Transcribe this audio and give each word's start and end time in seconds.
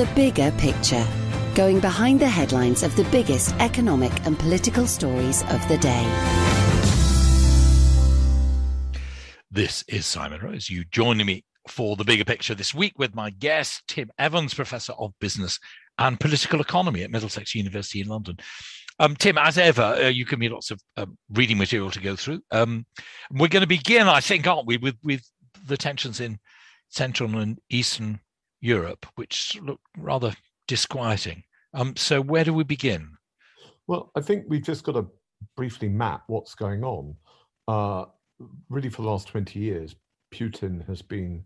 The 0.00 0.06
bigger 0.14 0.50
picture. 0.52 1.06
Going 1.54 1.78
behind 1.78 2.20
the 2.20 2.26
headlines 2.26 2.82
of 2.82 2.96
the 2.96 3.04
biggest 3.10 3.54
economic 3.56 4.10
and 4.24 4.38
political 4.38 4.86
stories 4.86 5.42
of 5.50 5.68
the 5.68 5.76
day. 5.76 6.06
This 9.50 9.84
is 9.88 10.06
Simon 10.06 10.40
Rose. 10.40 10.70
You 10.70 10.86
joining 10.90 11.26
me 11.26 11.44
for 11.68 11.96
the 11.96 12.04
bigger 12.04 12.24
picture 12.24 12.54
this 12.54 12.74
week 12.74 12.98
with 12.98 13.14
my 13.14 13.28
guest, 13.28 13.82
Tim 13.88 14.10
Evans, 14.18 14.54
Professor 14.54 14.94
of 14.94 15.12
Business 15.20 15.58
and 15.98 16.18
Political 16.18 16.62
Economy 16.62 17.02
at 17.02 17.10
Middlesex 17.10 17.54
University 17.54 18.00
in 18.00 18.08
London. 18.08 18.38
Um, 19.00 19.14
Tim, 19.16 19.36
as 19.36 19.58
ever, 19.58 19.82
uh, 19.82 20.08
you 20.08 20.24
give 20.24 20.38
me 20.38 20.48
lots 20.48 20.70
of 20.70 20.80
um, 20.96 21.18
reading 21.28 21.58
material 21.58 21.90
to 21.90 22.00
go 22.00 22.16
through. 22.16 22.40
Um, 22.50 22.86
we're 23.30 23.48
going 23.48 23.60
to 23.60 23.66
begin, 23.66 24.08
I 24.08 24.20
think, 24.20 24.46
aren't 24.46 24.66
we, 24.66 24.78
with, 24.78 24.96
with 25.04 25.30
the 25.66 25.76
tensions 25.76 26.20
in 26.20 26.38
Central 26.88 27.36
and 27.36 27.58
Eastern 27.68 28.20
Europe, 28.60 29.06
which 29.14 29.58
look 29.62 29.80
rather 29.96 30.34
disquieting. 30.68 31.42
Um, 31.74 31.96
so, 31.96 32.20
where 32.20 32.44
do 32.44 32.52
we 32.52 32.64
begin? 32.64 33.10
Well, 33.86 34.10
I 34.16 34.20
think 34.20 34.44
we've 34.48 34.62
just 34.62 34.84
got 34.84 34.92
to 34.92 35.06
briefly 35.56 35.88
map 35.88 36.24
what's 36.26 36.54
going 36.54 36.84
on. 36.84 37.14
Uh, 37.68 38.04
really, 38.68 38.88
for 38.88 39.02
the 39.02 39.08
last 39.08 39.28
20 39.28 39.58
years, 39.58 39.94
Putin 40.32 40.86
has 40.86 41.02
been 41.02 41.44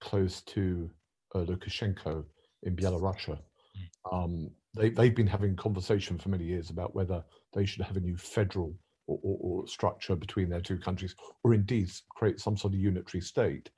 close 0.00 0.42
to 0.42 0.90
uh, 1.34 1.40
Lukashenko 1.40 2.24
in 2.62 2.76
Belarus. 2.76 3.26
Hmm. 3.26 4.14
Um, 4.14 4.50
they, 4.74 4.90
they've 4.90 5.14
been 5.14 5.26
having 5.26 5.56
conversation 5.56 6.18
for 6.18 6.28
many 6.28 6.44
years 6.44 6.70
about 6.70 6.94
whether 6.94 7.24
they 7.54 7.64
should 7.64 7.82
have 7.82 7.96
a 7.96 8.00
new 8.00 8.16
federal 8.16 8.74
or, 9.06 9.18
or, 9.22 9.38
or 9.40 9.66
structure 9.66 10.16
between 10.16 10.48
their 10.48 10.60
two 10.60 10.78
countries, 10.78 11.14
or 11.44 11.54
indeed 11.54 11.90
create 12.10 12.40
some 12.40 12.56
sort 12.56 12.74
of 12.74 12.80
unitary 12.80 13.20
state. 13.20 13.70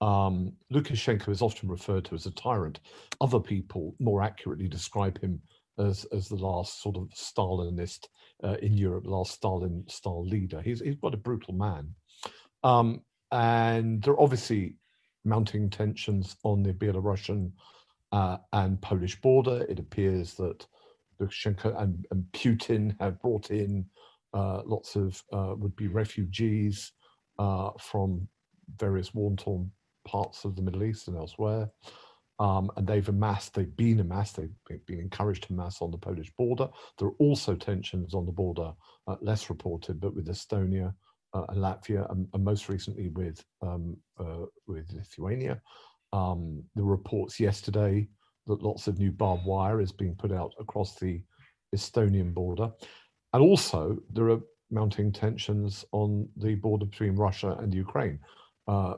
Um, 0.00 0.52
Lukashenko 0.72 1.28
is 1.28 1.42
often 1.42 1.68
referred 1.68 2.04
to 2.06 2.14
as 2.14 2.26
a 2.26 2.30
tyrant. 2.30 2.80
Other 3.20 3.40
people 3.40 3.94
more 3.98 4.22
accurately 4.22 4.68
describe 4.68 5.20
him 5.20 5.40
as, 5.78 6.04
as 6.12 6.28
the 6.28 6.36
last 6.36 6.82
sort 6.82 6.96
of 6.96 7.08
Stalinist 7.10 8.08
uh, 8.42 8.56
in 8.62 8.76
Europe, 8.76 9.04
last 9.06 9.32
Stalin 9.32 9.84
style 9.88 10.24
leader. 10.24 10.60
He's, 10.60 10.80
he's 10.80 10.96
quite 10.96 11.14
a 11.14 11.18
brutal 11.18 11.54
man. 11.54 11.94
Um, 12.64 13.02
and 13.30 14.02
there 14.02 14.14
are 14.14 14.20
obviously 14.20 14.74
mounting 15.24 15.68
tensions 15.68 16.36
on 16.44 16.62
the 16.62 16.72
Belarusian 16.72 17.52
uh, 18.12 18.38
and 18.52 18.80
Polish 18.80 19.20
border. 19.20 19.66
It 19.68 19.78
appears 19.78 20.34
that 20.34 20.66
Lukashenko 21.20 21.80
and, 21.80 22.06
and 22.10 22.24
Putin 22.32 22.96
have 23.00 23.20
brought 23.20 23.50
in 23.50 23.84
uh, 24.32 24.62
lots 24.64 24.96
of 24.96 25.22
uh, 25.32 25.54
would 25.56 25.76
be 25.76 25.88
refugees 25.88 26.92
uh, 27.38 27.70
from 27.78 28.26
various 28.78 29.12
war 29.14 29.34
torn 29.36 29.70
parts 30.06 30.44
of 30.44 30.56
the 30.56 30.62
Middle 30.62 30.84
East 30.84 31.08
and 31.08 31.16
elsewhere. 31.16 31.70
Um, 32.38 32.70
and 32.76 32.86
they've 32.86 33.08
amassed, 33.08 33.54
they've 33.54 33.76
been 33.76 34.00
amassed, 34.00 34.36
they've 34.36 34.86
been 34.86 34.98
encouraged 34.98 35.44
to 35.44 35.52
mass 35.52 35.82
on 35.82 35.90
the 35.90 35.98
Polish 35.98 36.32
border. 36.38 36.68
There 36.98 37.08
are 37.08 37.16
also 37.18 37.54
tensions 37.54 38.14
on 38.14 38.24
the 38.24 38.32
border, 38.32 38.72
uh, 39.06 39.16
less 39.20 39.50
reported, 39.50 40.00
but 40.00 40.14
with 40.14 40.26
Estonia 40.26 40.94
uh, 41.34 41.44
and 41.50 41.58
Latvia, 41.58 42.10
and, 42.10 42.26
and, 42.32 42.42
most 42.42 42.70
recently 42.70 43.08
with 43.08 43.44
um, 43.60 43.94
uh, 44.18 44.46
with 44.66 44.90
Lithuania. 44.90 45.60
Um, 46.14 46.64
the 46.74 46.82
reports 46.82 47.38
yesterday 47.38 48.08
that 48.46 48.62
lots 48.62 48.88
of 48.88 48.98
new 48.98 49.12
barbed 49.12 49.44
wire 49.44 49.80
is 49.80 49.92
being 49.92 50.16
put 50.16 50.32
out 50.32 50.52
across 50.58 50.98
the 50.98 51.22
Estonian 51.76 52.32
border, 52.32 52.70
and 53.34 53.42
also 53.42 53.98
there 54.12 54.30
are 54.30 54.40
mounting 54.70 55.12
tensions 55.12 55.84
on 55.92 56.28
the 56.36 56.54
border 56.54 56.86
between 56.86 57.16
Russia 57.16 57.56
and 57.60 57.74
Ukraine. 57.74 58.18
Uh, 58.66 58.94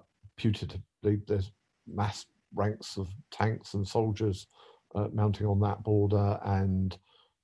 Putin 1.04 1.26
there's 1.26 1.52
mass 1.86 2.26
ranks 2.54 2.96
of 2.96 3.08
tanks 3.30 3.74
and 3.74 3.86
soldiers 3.86 4.46
uh, 4.94 5.08
mounting 5.12 5.46
on 5.46 5.60
that 5.60 5.82
border, 5.82 6.38
and 6.44 6.98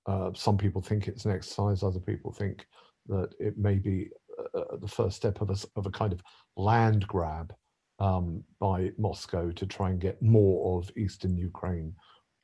uh, 0.07 0.31
some 0.35 0.57
people 0.57 0.83
think 0.83 1.09
it's 1.09 1.25
an 1.25 1.33
exercise. 1.33 1.83
Other 1.83 2.01
people 2.01 2.33
think 2.33 2.67
that 3.09 3.31
it 3.39 3.57
may 3.57 3.77
be 3.77 4.11
uh, 4.39 4.59
uh, 4.59 4.77
the 4.77 4.89
first 4.89 5.17
step 5.17 5.41
of 5.41 5.51
a, 5.51 5.57
of 5.77 5.87
a 5.87 5.91
kind 5.91 6.13
of 6.13 6.23
land 6.57 7.07
grab 7.07 7.55
um, 7.99 8.45
by 8.61 8.91
Moscow 8.99 9.51
to 9.51 9.67
try 9.67 9.91
and 9.91 10.01
get 10.01 10.23
more 10.23 10.79
of 10.79 10.91
eastern 10.97 11.37
Ukraine, 11.37 11.95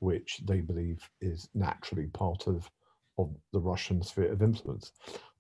which 0.01 0.41
they 0.45 0.61
believe 0.61 1.09
is 1.21 1.49
naturally 1.55 2.07
part 2.07 2.47
of 2.47 2.71
of 3.17 3.33
the 3.53 3.61
Russian 3.61 4.03
sphere 4.03 4.33
of 4.33 4.43
influence. 4.43 4.91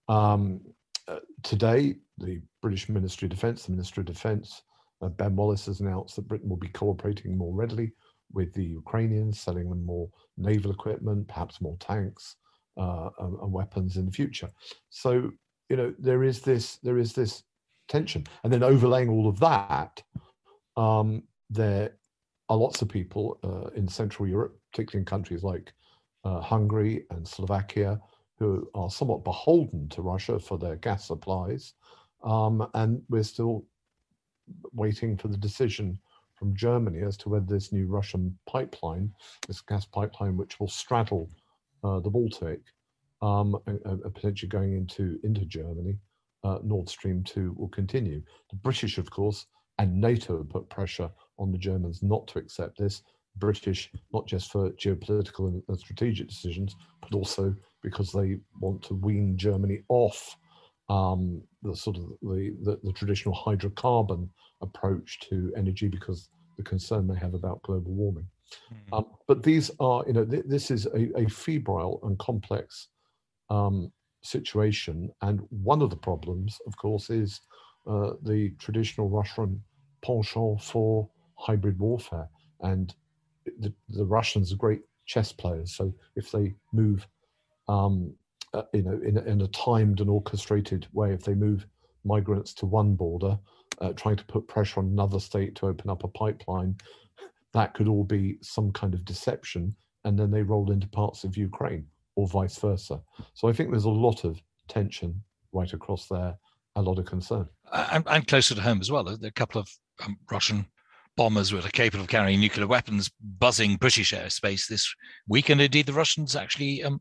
Um, 0.08 0.60
uh, 1.08 1.18
today, 1.42 1.96
the 2.18 2.40
British 2.62 2.88
Ministry 2.88 3.26
of 3.26 3.30
Defence, 3.30 3.64
the 3.64 3.72
Minister 3.72 4.00
of 4.00 4.06
Defence, 4.06 4.62
ben 5.08 5.36
Wallace 5.36 5.66
has 5.66 5.80
announced 5.80 6.16
that 6.16 6.28
Britain 6.28 6.48
will 6.48 6.56
be 6.56 6.68
cooperating 6.68 7.36
more 7.36 7.54
readily 7.54 7.92
with 8.32 8.52
the 8.52 8.64
Ukrainians, 8.64 9.40
selling 9.40 9.68
them 9.68 9.84
more 9.84 10.08
naval 10.36 10.70
equipment, 10.70 11.28
perhaps 11.28 11.60
more 11.60 11.76
tanks 11.78 12.36
uh, 12.76 13.10
and, 13.20 13.38
and, 13.40 13.52
weapons 13.52 13.96
in 13.96 14.06
the 14.06 14.12
future. 14.12 14.50
So 14.90 15.30
you 15.68 15.76
know 15.76 15.94
there 15.98 16.24
is 16.24 16.40
this 16.40 16.76
there 16.78 16.98
is 16.98 17.12
this 17.12 17.42
tension, 17.88 18.24
and 18.42 18.52
then 18.52 18.62
overlaying 18.62 19.08
all 19.08 19.28
of 19.28 19.38
that, 19.40 20.02
um, 20.76 21.22
there 21.50 21.92
are 22.48 22.56
lots 22.56 22.82
of 22.82 22.88
people 22.88 23.38
uh, 23.44 23.70
in 23.76 23.88
Central 23.88 24.28
Europe, 24.28 24.58
particularly 24.72 25.02
in 25.02 25.06
countries 25.06 25.42
like 25.42 25.72
uh, 26.24 26.40
Hungary 26.40 27.04
and 27.10 27.26
Slovakia, 27.26 28.00
who 28.38 28.68
are 28.74 28.90
somewhat 28.90 29.24
beholden 29.24 29.88
to 29.90 30.02
Russia 30.02 30.38
for 30.38 30.58
their 30.58 30.76
gas 30.76 31.06
supplies, 31.06 31.74
um, 32.24 32.66
and 32.74 33.02
we're 33.08 33.22
still 33.22 33.64
waiting 34.72 35.16
for 35.16 35.28
the 35.28 35.36
decision 35.36 35.98
from 36.34 36.54
Germany 36.56 37.00
as 37.00 37.16
to 37.18 37.28
whether 37.28 37.46
this 37.46 37.72
new 37.72 37.86
Russian 37.86 38.36
pipeline, 38.46 39.12
this 39.46 39.60
gas 39.60 39.84
pipeline, 39.84 40.36
which 40.36 40.58
will 40.58 40.68
straddle 40.68 41.30
uh, 41.84 42.00
the 42.00 42.10
Baltic, 42.10 42.60
um, 43.22 43.56
and, 43.66 43.80
and 43.84 44.14
potentially 44.14 44.48
going 44.48 44.74
into 44.74 45.18
into 45.22 45.44
Germany, 45.44 45.96
uh, 46.42 46.58
Nord 46.62 46.88
Stream 46.88 47.22
two 47.22 47.54
will 47.56 47.68
continue. 47.68 48.22
The 48.50 48.56
British, 48.56 48.98
of 48.98 49.10
course, 49.10 49.46
and 49.78 50.00
NATO 50.00 50.44
put 50.44 50.68
pressure 50.68 51.10
on 51.38 51.50
the 51.50 51.58
Germans 51.58 52.02
not 52.02 52.26
to 52.28 52.38
accept 52.38 52.78
this. 52.78 53.02
British, 53.36 53.90
not 54.12 54.26
just 54.26 54.52
for 54.52 54.70
geopolitical 54.72 55.48
and, 55.48 55.62
and 55.68 55.78
strategic 55.78 56.28
decisions, 56.28 56.76
but 57.00 57.14
also 57.14 57.54
because 57.82 58.12
they 58.12 58.38
want 58.60 58.82
to 58.82 58.94
wean 58.94 59.36
Germany 59.36 59.82
off 59.88 60.36
um, 60.88 61.42
the 61.62 61.74
sort 61.74 61.96
of 61.96 62.04
the, 62.22 62.54
the, 62.62 62.78
the, 62.82 62.92
traditional 62.92 63.34
hydrocarbon 63.34 64.28
approach 64.60 65.18
to 65.20 65.52
energy 65.56 65.88
because 65.88 66.28
the 66.58 66.62
concern 66.62 67.06
they 67.06 67.18
have 67.18 67.34
about 67.34 67.62
global 67.62 67.92
warming. 67.92 68.26
Mm-hmm. 68.72 68.94
Um, 68.94 69.06
but 69.26 69.42
these 69.42 69.70
are, 69.80 70.04
you 70.06 70.12
know, 70.12 70.24
th- 70.24 70.44
this 70.46 70.70
is 70.70 70.86
a, 70.86 71.18
a, 71.18 71.28
febrile 71.28 72.00
and 72.02 72.18
complex 72.18 72.88
um, 73.50 73.90
situation. 74.22 75.10
And 75.22 75.40
one 75.48 75.80
of 75.80 75.90
the 75.90 75.96
problems, 75.96 76.58
of 76.66 76.76
course, 76.76 77.08
is 77.08 77.40
uh, 77.86 78.12
the 78.22 78.52
traditional 78.58 79.08
Russian 79.08 79.62
penchant 80.04 80.62
for 80.62 81.08
hybrid 81.36 81.78
warfare. 81.78 82.28
And 82.60 82.94
the, 83.58 83.72
the 83.88 84.04
Russians 84.04 84.52
are 84.52 84.56
great 84.56 84.82
chess 85.06 85.32
players. 85.32 85.74
So 85.74 85.94
if 86.16 86.30
they 86.30 86.54
move 86.72 87.06
um, 87.68 88.14
uh, 88.54 88.62
you 88.72 88.82
know, 88.82 88.98
in, 89.04 89.18
in 89.18 89.40
a 89.42 89.48
timed 89.48 90.00
and 90.00 90.08
orchestrated 90.08 90.86
way, 90.92 91.12
if 91.12 91.24
they 91.24 91.34
move 91.34 91.66
migrants 92.04 92.54
to 92.54 92.66
one 92.66 92.94
border, 92.94 93.38
uh, 93.80 93.92
trying 93.92 94.16
to 94.16 94.24
put 94.24 94.46
pressure 94.46 94.80
on 94.80 94.86
another 94.86 95.18
state 95.20 95.54
to 95.56 95.66
open 95.66 95.90
up 95.90 96.04
a 96.04 96.08
pipeline, 96.08 96.76
that 97.52 97.74
could 97.74 97.88
all 97.88 98.04
be 98.04 98.38
some 98.40 98.72
kind 98.72 98.94
of 98.94 99.04
deception, 99.04 99.74
and 100.04 100.18
then 100.18 100.30
they 100.30 100.42
roll 100.42 100.70
into 100.70 100.88
parts 100.88 101.24
of 101.24 101.36
Ukraine 101.36 101.86
or 102.16 102.26
vice 102.28 102.58
versa. 102.58 103.00
So 103.34 103.48
I 103.48 103.52
think 103.52 103.70
there's 103.70 103.84
a 103.84 103.90
lot 103.90 104.24
of 104.24 104.40
tension 104.68 105.22
right 105.52 105.72
across 105.72 106.06
there, 106.08 106.36
a 106.76 106.82
lot 106.82 106.98
of 106.98 107.06
concern. 107.06 107.48
And, 107.72 108.04
and 108.08 108.26
closer 108.26 108.54
to 108.54 108.60
home 108.60 108.80
as 108.80 108.90
well, 108.90 109.04
there 109.04 109.14
are 109.14 109.28
a 109.28 109.32
couple 109.32 109.60
of 109.60 109.68
um, 110.04 110.16
Russian 110.30 110.66
bombers 111.16 111.50
that 111.50 111.64
are 111.64 111.70
capable 111.70 112.02
of 112.02 112.08
carrying 112.08 112.40
nuclear 112.40 112.66
weapons 112.66 113.10
buzzing 113.38 113.76
British 113.76 114.12
airspace 114.12 114.66
this 114.68 114.92
week, 115.28 115.48
and 115.48 115.60
indeed 115.60 115.86
the 115.86 115.92
Russians 115.92 116.36
actually 116.36 116.82
um, 116.82 117.00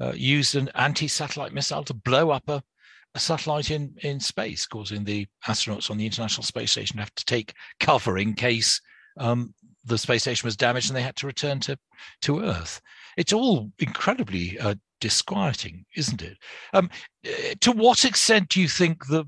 uh, 0.00 0.12
used 0.14 0.56
an 0.56 0.70
anti-satellite 0.74 1.52
missile 1.52 1.84
to 1.84 1.94
blow 1.94 2.30
up 2.30 2.48
a, 2.48 2.62
a 3.14 3.18
satellite 3.18 3.70
in, 3.70 3.94
in 4.02 4.18
space, 4.20 4.66
causing 4.66 5.04
the 5.04 5.26
astronauts 5.46 5.90
on 5.90 5.96
the 5.96 6.06
International 6.06 6.42
Space 6.42 6.72
Station 6.72 6.96
to 6.96 7.02
have 7.02 7.14
to 7.14 7.24
take 7.24 7.54
cover 7.80 8.18
in 8.18 8.34
case 8.34 8.80
um, 9.18 9.54
the 9.84 9.98
space 9.98 10.22
station 10.22 10.46
was 10.46 10.56
damaged 10.56 10.88
and 10.88 10.96
they 10.96 11.02
had 11.02 11.16
to 11.16 11.26
return 11.26 11.60
to, 11.60 11.78
to 12.22 12.40
Earth. 12.40 12.80
It's 13.16 13.32
all 13.32 13.70
incredibly 13.78 14.58
uh, 14.58 14.74
disquieting, 15.00 15.84
isn't 15.96 16.22
it? 16.22 16.38
Um, 16.72 16.90
eh, 17.24 17.54
to 17.60 17.72
what 17.72 18.04
extent 18.04 18.48
do 18.48 18.60
you 18.60 18.68
think 18.68 19.06
the 19.06 19.24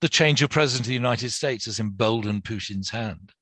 the 0.00 0.08
change 0.08 0.42
of 0.42 0.50
president 0.50 0.84
of 0.84 0.88
the 0.88 0.94
United 0.94 1.30
States 1.30 1.64
has 1.64 1.80
emboldened 1.80 2.44
Putin's 2.44 2.90
hand? 2.90 3.32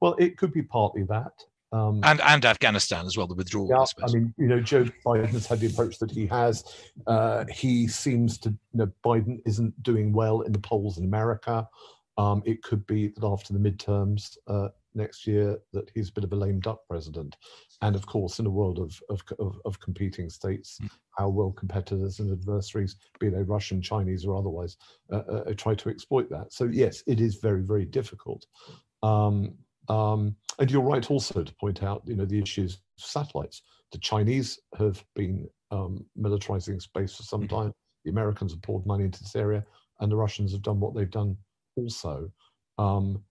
Well, 0.00 0.14
it 0.18 0.36
could 0.36 0.52
be 0.52 0.62
partly 0.62 1.02
that. 1.04 1.32
Um, 1.76 2.00
and 2.04 2.20
and 2.22 2.44
Afghanistan 2.44 3.06
as 3.06 3.16
well, 3.16 3.26
the 3.26 3.34
withdrawal. 3.34 3.68
Yeah, 3.68 3.84
I, 4.02 4.06
I, 4.06 4.12
mean, 4.12 4.34
you 4.38 4.46
know, 4.46 4.60
Joe 4.60 4.84
Biden 5.04 5.28
has 5.28 5.46
had 5.46 5.60
the 5.60 5.66
approach 5.66 5.98
that 5.98 6.10
he 6.10 6.26
has. 6.26 6.64
Uh, 7.06 7.44
he 7.52 7.86
seems 7.86 8.38
to, 8.38 8.50
you 8.50 8.58
know, 8.74 8.90
Biden 9.04 9.40
isn't 9.44 9.82
doing 9.82 10.12
well 10.12 10.40
in 10.42 10.52
the 10.52 10.58
polls 10.58 10.98
in 10.98 11.04
America. 11.04 11.68
Um, 12.18 12.42
it 12.46 12.62
could 12.62 12.86
be 12.86 13.08
that 13.08 13.24
after 13.24 13.52
the 13.52 13.58
midterms 13.58 14.38
uh, 14.46 14.68
next 14.94 15.26
year, 15.26 15.58
that 15.74 15.90
he's 15.94 16.08
a 16.08 16.12
bit 16.12 16.24
of 16.24 16.32
a 16.32 16.36
lame 16.36 16.60
duck 16.60 16.80
president. 16.88 17.36
And 17.82 17.94
of 17.94 18.06
course, 18.06 18.38
in 18.38 18.46
a 18.46 18.50
world 18.50 18.78
of 18.78 18.98
of, 19.10 19.22
of, 19.38 19.60
of 19.64 19.78
competing 19.80 20.30
states, 20.30 20.78
mm. 20.82 20.88
how 21.18 21.28
will 21.28 21.52
competitors 21.52 22.20
and 22.20 22.32
adversaries, 22.32 22.96
be 23.20 23.28
they 23.28 23.42
Russian, 23.42 23.82
Chinese, 23.82 24.24
or 24.24 24.36
otherwise, 24.36 24.78
uh, 25.12 25.16
uh, 25.16 25.54
try 25.54 25.74
to 25.74 25.90
exploit 25.90 26.30
that? 26.30 26.52
So 26.52 26.64
yes, 26.64 27.02
it 27.06 27.20
is 27.20 27.34
very 27.36 27.62
very 27.62 27.84
difficult. 27.84 28.46
Um, 29.02 29.54
um, 29.88 30.36
and 30.58 30.70
you're 30.70 30.82
right 30.82 31.10
also 31.10 31.42
to 31.42 31.54
point 31.54 31.82
out, 31.82 32.02
you 32.06 32.16
know, 32.16 32.24
the 32.24 32.40
issues 32.40 32.74
of 32.74 32.80
satellites. 33.04 33.62
The 33.92 33.98
Chinese 33.98 34.58
have 34.78 35.04
been 35.14 35.48
um, 35.70 36.04
militarizing 36.18 36.80
space 36.80 37.16
for 37.16 37.22
some 37.22 37.42
mm-hmm. 37.42 37.56
time. 37.56 37.72
The 38.04 38.10
Americans 38.10 38.52
have 38.52 38.62
poured 38.62 38.86
money 38.86 39.04
into 39.04 39.22
this 39.22 39.36
area, 39.36 39.64
and 40.00 40.10
the 40.10 40.16
Russians 40.16 40.52
have 40.52 40.62
done 40.62 40.80
what 40.80 40.94
they've 40.94 41.10
done 41.10 41.36
also. 41.76 42.30
Um, 42.78 43.22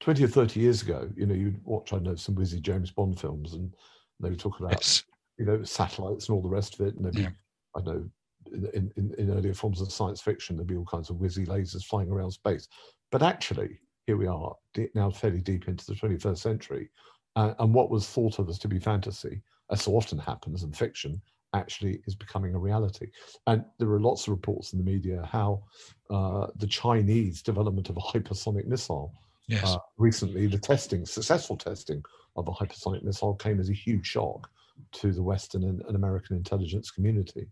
20 0.00 0.24
or 0.24 0.28
30 0.28 0.60
years 0.60 0.82
ago, 0.82 1.08
you 1.16 1.26
know, 1.26 1.34
you'd 1.34 1.64
watch, 1.64 1.92
I 1.92 1.98
know, 1.98 2.14
some 2.14 2.34
whizzy 2.34 2.60
James 2.60 2.90
Bond 2.90 3.18
films, 3.18 3.54
and 3.54 3.72
they 4.20 4.30
would 4.30 4.38
talk 4.38 4.58
about, 4.60 4.72
yes. 4.72 5.04
you 5.38 5.46
know, 5.46 5.62
satellites 5.62 6.28
and 6.28 6.36
all 6.36 6.42
the 6.42 6.48
rest 6.48 6.78
of 6.78 6.86
it. 6.86 6.94
And 6.94 7.04
there'd 7.04 7.14
be, 7.14 7.22
yeah. 7.22 7.30
I 7.76 7.80
know, 7.82 8.04
in, 8.52 8.92
in, 8.96 9.14
in 9.18 9.30
earlier 9.30 9.54
forms 9.54 9.80
of 9.80 9.92
science 9.92 10.20
fiction, 10.20 10.56
there'd 10.56 10.66
be 10.66 10.76
all 10.76 10.84
kinds 10.84 11.10
of 11.10 11.16
whizzy 11.16 11.46
lasers 11.46 11.84
flying 11.84 12.10
around 12.10 12.32
space. 12.32 12.68
But 13.10 13.22
actually, 13.22 13.78
here 14.06 14.16
we 14.16 14.26
are 14.26 14.54
now 14.94 15.10
fairly 15.10 15.40
deep 15.40 15.68
into 15.68 15.86
the 15.86 15.94
21st 15.94 16.38
century. 16.38 16.90
Uh, 17.36 17.54
and 17.58 17.74
what 17.74 17.90
was 17.90 18.08
thought 18.08 18.38
of 18.38 18.48
as 18.48 18.58
to 18.58 18.68
be 18.68 18.78
fantasy, 18.78 19.42
as 19.70 19.82
so 19.82 19.92
often 19.92 20.18
happens 20.18 20.62
in 20.62 20.72
fiction, 20.72 21.20
actually 21.54 22.00
is 22.06 22.14
becoming 22.14 22.54
a 22.54 22.58
reality. 22.58 23.08
And 23.46 23.64
there 23.78 23.88
are 23.90 24.00
lots 24.00 24.26
of 24.26 24.32
reports 24.32 24.72
in 24.72 24.78
the 24.78 24.84
media 24.84 25.28
how 25.30 25.62
uh, 26.10 26.48
the 26.56 26.66
Chinese 26.66 27.42
development 27.42 27.88
of 27.88 27.96
a 27.96 28.00
hypersonic 28.00 28.66
missile. 28.66 29.12
Yes. 29.46 29.64
Uh, 29.64 29.78
recently, 29.98 30.46
the 30.46 30.58
testing, 30.58 31.04
successful 31.06 31.56
testing 31.56 32.02
of 32.36 32.48
a 32.48 32.52
hypersonic 32.52 33.02
missile 33.02 33.34
came 33.34 33.60
as 33.60 33.68
a 33.68 33.74
huge 33.74 34.06
shock 34.06 34.50
to 34.92 35.12
the 35.12 35.22
Western 35.22 35.64
and, 35.64 35.82
and 35.82 35.96
American 35.96 36.36
intelligence 36.36 36.90
community. 36.90 37.46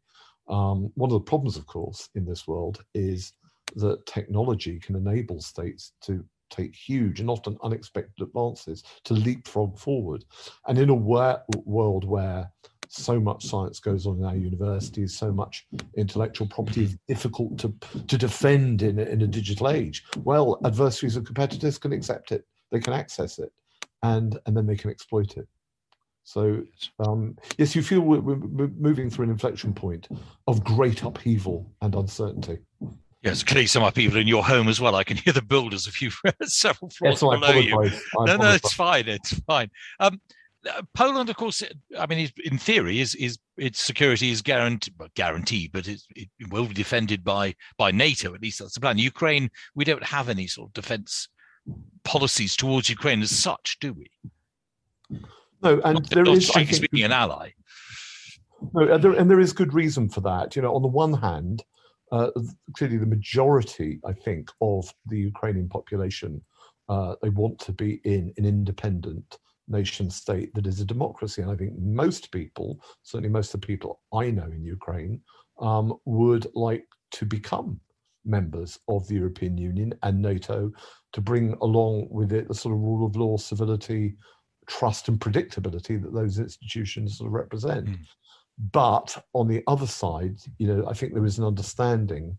Um, 0.48 0.90
one 0.94 1.10
of 1.10 1.14
the 1.14 1.20
problems, 1.20 1.56
of 1.56 1.66
course, 1.66 2.08
in 2.14 2.24
this 2.24 2.48
world 2.48 2.84
is 2.94 3.32
that 3.76 4.04
technology 4.06 4.78
can 4.78 4.96
enable 4.96 5.40
states 5.40 5.92
to 6.02 6.24
take 6.52 6.74
huge 6.74 7.20
and 7.20 7.30
often 7.30 7.56
unexpected 7.62 8.22
advances 8.22 8.84
to 9.04 9.14
leapfrog 9.14 9.78
forward. 9.78 10.24
And 10.68 10.78
in 10.78 10.90
a 10.90 10.94
world 10.94 12.04
where 12.04 12.50
so 12.88 13.18
much 13.18 13.46
science 13.46 13.80
goes 13.80 14.06
on 14.06 14.18
in 14.18 14.24
our 14.24 14.36
universities, 14.36 15.16
so 15.16 15.32
much 15.32 15.66
intellectual 15.96 16.46
property 16.46 16.84
is 16.84 16.96
difficult 17.08 17.58
to, 17.58 17.74
to 18.06 18.18
defend 18.18 18.82
in, 18.82 18.98
in 18.98 19.22
a 19.22 19.26
digital 19.26 19.70
age, 19.70 20.04
well, 20.24 20.60
adversaries 20.64 21.16
and 21.16 21.24
competitors 21.24 21.78
can 21.78 21.92
accept 21.92 22.32
it, 22.32 22.44
they 22.70 22.80
can 22.80 22.92
access 22.92 23.38
it, 23.38 23.50
and, 24.02 24.38
and 24.44 24.54
then 24.56 24.66
they 24.66 24.76
can 24.76 24.90
exploit 24.90 25.38
it. 25.38 25.48
So, 26.24 26.62
um, 27.00 27.36
yes, 27.58 27.74
you 27.74 27.82
feel 27.82 28.00
we're, 28.02 28.20
we're 28.20 28.68
moving 28.68 29.10
through 29.10 29.24
an 29.24 29.30
inflection 29.30 29.72
point 29.72 30.08
of 30.46 30.62
great 30.62 31.02
upheaval 31.02 31.72
and 31.80 31.94
uncertainty. 31.94 32.58
Yes, 33.22 33.44
clearly 33.44 33.66
some 33.66 33.82
of 33.82 33.86
my 33.86 33.90
people 33.90 34.18
in 34.18 34.26
your 34.26 34.44
home 34.44 34.68
as 34.68 34.80
well. 34.80 34.96
I 34.96 35.04
can 35.04 35.16
hear 35.16 35.32
the 35.32 35.42
builders 35.42 35.86
a 35.86 35.92
few 35.92 36.10
several 36.42 36.90
floors 36.90 37.20
below 37.20 37.52
you. 37.52 37.90
no, 38.14 38.36
no, 38.36 38.52
it's 38.52 38.72
fine. 38.72 39.08
It's 39.08 39.32
fine. 39.40 39.70
Um, 40.00 40.20
uh, 40.68 40.82
Poland, 40.94 41.28
of 41.28 41.36
course, 41.36 41.62
I 41.98 42.06
mean, 42.06 42.30
in 42.44 42.58
theory, 42.58 43.00
is 43.00 43.14
is 43.16 43.38
its 43.56 43.80
security 43.80 44.30
is 44.30 44.42
guaranteed, 44.42 44.94
guaranteed, 45.14 45.72
but 45.72 45.88
it, 45.88 46.02
it 46.14 46.28
will 46.50 46.66
be 46.66 46.74
defended 46.74 47.24
by 47.24 47.54
by 47.76 47.90
NATO. 47.90 48.34
At 48.34 48.42
least 48.42 48.60
that's 48.60 48.74
the 48.74 48.80
plan. 48.80 48.98
Ukraine, 48.98 49.50
we 49.74 49.84
don't 49.84 50.04
have 50.04 50.28
any 50.28 50.46
sort 50.46 50.68
of 50.68 50.72
defence 50.74 51.28
policies 52.04 52.56
towards 52.56 52.90
Ukraine 52.90 53.22
as 53.22 53.30
such, 53.30 53.78
do 53.80 53.92
we? 53.92 54.10
No, 55.62 55.80
and 55.84 55.94
not, 55.94 56.10
there 56.10 56.24
not 56.24 56.36
is, 56.36 56.50
think, 56.50 56.72
speaking, 56.72 57.04
an 57.04 57.12
ally. 57.12 57.50
No, 58.72 58.92
and 58.92 59.02
there, 59.02 59.12
and 59.12 59.30
there 59.30 59.40
is 59.40 59.52
good 59.52 59.74
reason 59.74 60.08
for 60.08 60.20
that. 60.22 60.54
You 60.54 60.62
know, 60.62 60.74
on 60.74 60.82
the 60.82 60.88
one 60.88 61.14
hand, 61.14 61.62
uh, 62.12 62.30
clearly 62.76 62.98
the 62.98 63.06
majority, 63.06 63.98
I 64.06 64.12
think, 64.12 64.50
of 64.60 64.92
the 65.06 65.18
Ukrainian 65.18 65.68
population, 65.68 66.42
uh, 66.88 67.16
they 67.22 67.30
want 67.30 67.58
to 67.60 67.72
be 67.72 68.00
in 68.04 68.32
an 68.36 68.44
independent 68.44 69.38
nation 69.68 70.10
state 70.10 70.54
that 70.54 70.66
is 70.66 70.80
a 70.80 70.84
democracy. 70.84 71.40
And 71.40 71.50
I 71.50 71.56
think 71.56 71.72
most 71.78 72.30
people, 72.30 72.80
certainly 73.02 73.30
most 73.30 73.54
of 73.54 73.60
the 73.60 73.66
people 73.66 74.00
I 74.12 74.30
know 74.30 74.44
in 74.44 74.62
Ukraine, 74.64 75.20
um, 75.60 75.94
would 76.04 76.46
like 76.54 76.86
to 77.12 77.24
become 77.24 77.80
members 78.24 78.78
of 78.88 79.06
the 79.08 79.14
European 79.14 79.56
Union 79.56 79.94
and 80.02 80.20
NATO 80.20 80.70
to 81.12 81.20
bring 81.20 81.54
along 81.62 82.08
with 82.10 82.32
it 82.32 82.46
the 82.46 82.54
sort 82.54 82.74
of 82.74 82.80
rule 82.80 83.06
of 83.06 83.16
law, 83.16 83.36
civility, 83.36 84.16
trust, 84.66 85.08
and 85.08 85.18
predictability 85.18 86.00
that 86.00 86.14
those 86.14 86.38
institutions 86.38 87.18
sort 87.18 87.28
of 87.28 87.32
represent. 87.32 87.86
Mm. 87.86 87.98
But 88.70 89.24
on 89.32 89.48
the 89.48 89.62
other 89.66 89.86
side, 89.86 90.38
you 90.58 90.68
know, 90.68 90.86
I 90.88 90.94
think 90.94 91.14
there 91.14 91.24
is 91.24 91.38
an 91.38 91.44
understanding 91.44 92.38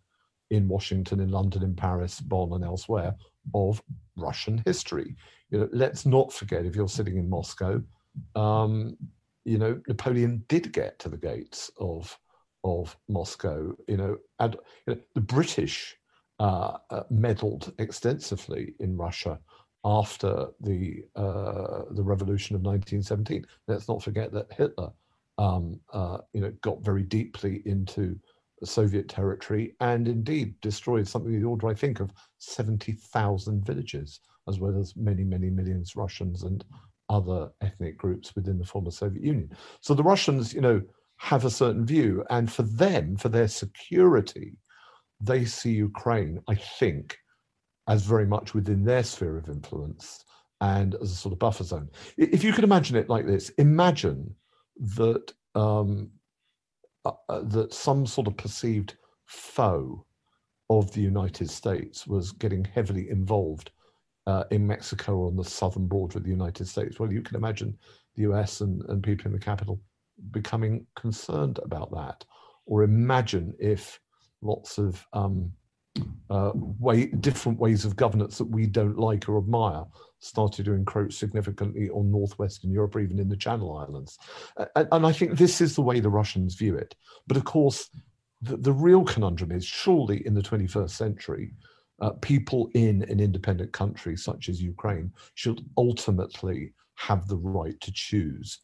in 0.52 0.68
Washington, 0.68 1.20
in 1.20 1.30
London, 1.30 1.64
in 1.64 1.76
Paris, 1.76 2.22
Bonn, 2.22 2.54
and 2.54 2.64
elsewhere 2.64 3.16
of 3.54 3.82
Russian 4.16 4.62
history. 4.66 5.16
You 5.50 5.60
know, 5.60 5.70
let's 5.74 6.06
not 6.06 6.32
forget 6.32 6.66
if 6.66 6.76
you're 6.76 6.88
sitting 6.88 7.18
in 7.18 7.30
Moscow, 7.30 7.82
um, 8.36 8.96
you 9.44 9.58
know, 9.58 9.82
Napoleon 9.88 10.44
did 10.48 10.72
get 10.72 10.98
to 11.00 11.10
the 11.10 11.18
gates 11.18 11.70
of 11.78 12.18
of 12.64 12.96
Moscow. 13.10 13.76
You 13.88 13.98
know, 13.98 14.18
and 14.40 14.56
you 14.88 14.96
know, 14.96 15.02
the 15.16 15.22
British 15.22 15.98
uh, 16.40 16.78
uh, 16.90 17.04
meddled 17.10 17.74
extensively 17.80 18.76
in 18.80 18.96
Russia 18.96 19.40
after 19.84 20.48
the 20.62 21.04
uh, 21.16 21.84
the 21.92 22.04
revolution 22.04 22.56
of 22.56 22.62
1917. 22.62 23.46
Let's 23.68 23.90
not 23.90 24.02
forget 24.02 24.32
that 24.32 24.54
Hitler 24.54 24.92
um, 25.38 25.80
uh, 25.92 26.18
you 26.34 26.42
know, 26.42 26.52
got 26.62 26.84
very 26.84 27.04
deeply 27.04 27.62
into 27.66 28.20
Soviet 28.64 29.10
territory 29.10 29.76
and 29.80 30.08
indeed 30.08 30.60
destroyed 30.62 31.08
something 31.08 31.34
in 31.34 31.42
the 31.42 31.48
order, 31.48 31.68
I 31.68 31.74
think, 31.74 32.00
of 32.00 32.12
70,000 32.40 33.66
villages, 33.66 34.20
as 34.48 34.60
well 34.60 34.78
as 34.78 34.96
many, 34.96 35.24
many 35.24 35.50
millions 35.50 35.96
Russians 35.96 36.44
and 36.44 36.64
other 37.10 37.50
ethnic 37.62 37.98
groups 37.98 38.36
within 38.36 38.58
the 38.58 38.66
former 38.66 38.92
Soviet 38.92 39.24
Union. 39.24 39.50
So 39.82 39.94
the 39.94 40.04
Russians, 40.04 40.54
you 40.54 40.62
know, 40.62 40.82
have 41.18 41.46
a 41.46 41.50
certain 41.50 41.86
view, 41.86 42.24
and 42.30 42.52
for 42.52 42.64
them, 42.64 43.16
for 43.16 43.30
their 43.30 43.48
security, 43.48 44.58
they 45.22 45.46
see 45.46 45.72
Ukraine, 45.72 46.42
I 46.50 46.56
think, 46.56 47.18
as 47.88 48.04
very 48.04 48.26
much 48.26 48.54
within 48.54 48.84
their 48.84 49.04
sphere 49.04 49.38
of 49.38 49.50
influence 49.50 50.24
and 50.62 50.96
as 50.96 51.12
a 51.12 51.16
sort 51.16 51.34
of 51.34 51.40
buffer 51.40 51.64
zone. 51.64 51.90
If 52.18 52.44
you 52.44 52.54
can 52.54 52.64
imagine 52.64 52.96
it 52.96 53.10
like 53.10 53.26
this, 53.26 53.50
imagine 53.58 54.34
that 54.78 55.32
um, 55.56 56.10
uh, 57.06 57.12
uh, 57.30 57.42
that 57.44 57.74
some 57.74 58.06
sort 58.06 58.28
of 58.28 58.38
perceived 58.38 58.96
foe 59.26 60.06
of 60.70 60.92
the 60.94 61.02
United 61.02 61.50
States 61.50 62.08
was 62.08 62.32
getting 62.32 62.64
heavily 62.64 63.10
involved 63.10 63.72
uh, 64.26 64.46
in 64.52 64.66
Mexico 64.66 65.18
or 65.18 65.28
on 65.28 65.36
the 65.36 65.44
southern 65.44 65.88
border 65.88 66.18
of 66.18 66.24
the 66.24 66.30
United 66.30 66.68
States. 66.68 67.00
Well, 67.00 67.12
you 67.12 67.22
can 67.22 67.36
imagine 67.36 67.78
the 68.16 68.24
US 68.24 68.62
and, 68.62 68.82
and 68.90 69.04
people 69.04 69.28
in 69.28 69.34
the 69.34 69.40
capital 69.40 69.82
becoming 70.32 70.86
concerned 70.96 71.60
about 71.64 71.92
that. 71.92 72.24
Or 72.66 72.84
imagine 72.84 73.54
if 73.60 74.00
lots 74.42 74.78
of 74.78 75.06
um, 75.14 75.52
uh, 76.30 76.52
way, 76.56 77.08
different 77.08 77.60
ways 77.60 77.86
of 77.86 77.96
governance 77.96 78.38
that 78.38 78.50
we 78.50 78.66
don't 78.66 78.98
like 78.98 79.28
or 79.28 79.38
admire 79.38 79.84
started 80.24 80.66
to 80.66 80.74
encroach 80.74 81.14
significantly 81.14 81.90
on 81.90 82.12
northwestern 82.12 82.72
Europe 82.72 82.96
or 82.96 83.02
even 83.02 83.20
in 83.20 83.30
the 83.30 83.36
Channel 83.36 83.78
Islands. 83.78 84.18
And, 84.76 84.88
and 84.92 85.06
I 85.06 85.12
think 85.12 85.38
this 85.38 85.62
is 85.62 85.76
the 85.76 85.82
way 85.82 86.00
the 86.00 86.10
Russians 86.10 86.56
view 86.56 86.76
it. 86.76 86.96
But 87.28 87.38
of 87.38 87.46
course, 87.46 87.90
the, 88.42 88.58
the 88.58 88.72
real 88.72 89.04
conundrum 89.04 89.52
is 89.52 89.66
surely 89.66 90.26
in 90.26 90.34
the 90.34 90.42
21st 90.42 90.90
century, 90.90 91.54
uh, 92.02 92.12
people 92.22 92.70
in 92.74 93.04
an 93.04 93.20
independent 93.20 93.72
country 93.72 94.18
such 94.18 94.50
as 94.50 94.62
Ukraine 94.62 95.12
should 95.36 95.62
ultimately 95.78 96.74
have 96.96 97.28
the 97.28 97.38
right 97.38 97.80
to 97.82 97.92
choose 97.92 98.60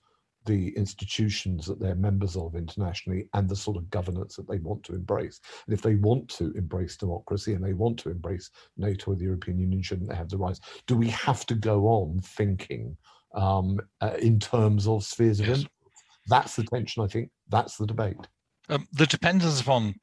the 0.50 0.76
institutions 0.76 1.68
that 1.68 1.80
they're 1.80 1.96
members 1.96 2.36
of 2.36 2.56
internationally 2.56 3.30
and 3.36 3.48
the 3.48 3.56
sort 3.56 3.78
of 3.78 3.90
governance 3.92 4.36
that 4.36 4.50
they 4.50 4.58
want 4.58 4.84
to 4.84 4.96
embrace. 4.96 5.40
And 5.68 5.74
if 5.74 5.82
they 5.82 5.96
want 5.96 6.28
to 6.30 6.52
embrace 6.54 6.98
democracy 6.98 7.54
and 7.54 7.64
they 7.64 7.74
want 7.74 8.00
to 8.00 8.10
embrace 8.10 8.50
NATO 8.76 9.12
or 9.12 9.16
the 9.16 9.26
European 9.26 9.60
Union, 9.60 9.84
shouldn't 9.84 10.10
they 10.10 10.16
have 10.16 10.30
the 10.30 10.38
rights? 10.38 10.60
Do 10.88 10.98
we 10.98 11.10
have 11.10 11.46
to 11.46 11.56
go 11.56 11.88
on 11.88 12.20
thinking 12.22 12.98
um, 13.36 13.80
uh, 14.02 14.18
in 14.20 14.40
terms 14.40 14.88
of 14.88 15.04
spheres 15.04 15.40
of 15.40 15.48
yes. 15.48 15.58
influence? 15.58 16.04
That's 16.28 16.56
the 16.56 16.64
tension, 16.64 17.04
I 17.04 17.08
think. 17.08 17.30
That's 17.50 17.78
the 17.78 17.86
debate. 17.86 18.18
Um, 18.70 18.88
the 18.92 19.06
dependence 19.06 19.62
upon 19.62 19.96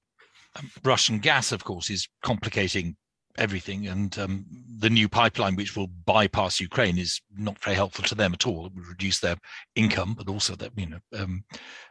um, 0.56 0.70
Russian 0.84 1.18
gas, 1.18 1.50
of 1.50 1.64
course, 1.64 1.90
is 1.90 2.08
complicating 2.22 2.96
everything. 3.38 3.87
And 3.87 4.16
um, 4.19 4.47
the 4.78 4.90
new 4.90 5.09
pipeline, 5.09 5.57
which 5.57 5.76
will 5.76 5.88
bypass 6.05 6.61
Ukraine, 6.61 6.99
is 6.99 7.21
not 7.37 7.62
very 7.62 7.76
helpful 7.76 8.05
to 8.05 8.14
them 8.14 8.35
at 8.35 8.47
all. 8.47 8.66
It 8.66 8.75
would 8.75 8.88
reduce 8.88 9.21
their 9.21 9.37
income, 9.75 10.14
but 10.16 10.28
also 10.28 10.55
that 10.57 10.73
you 10.76 10.87
know 10.87 10.99
um, 11.14 11.45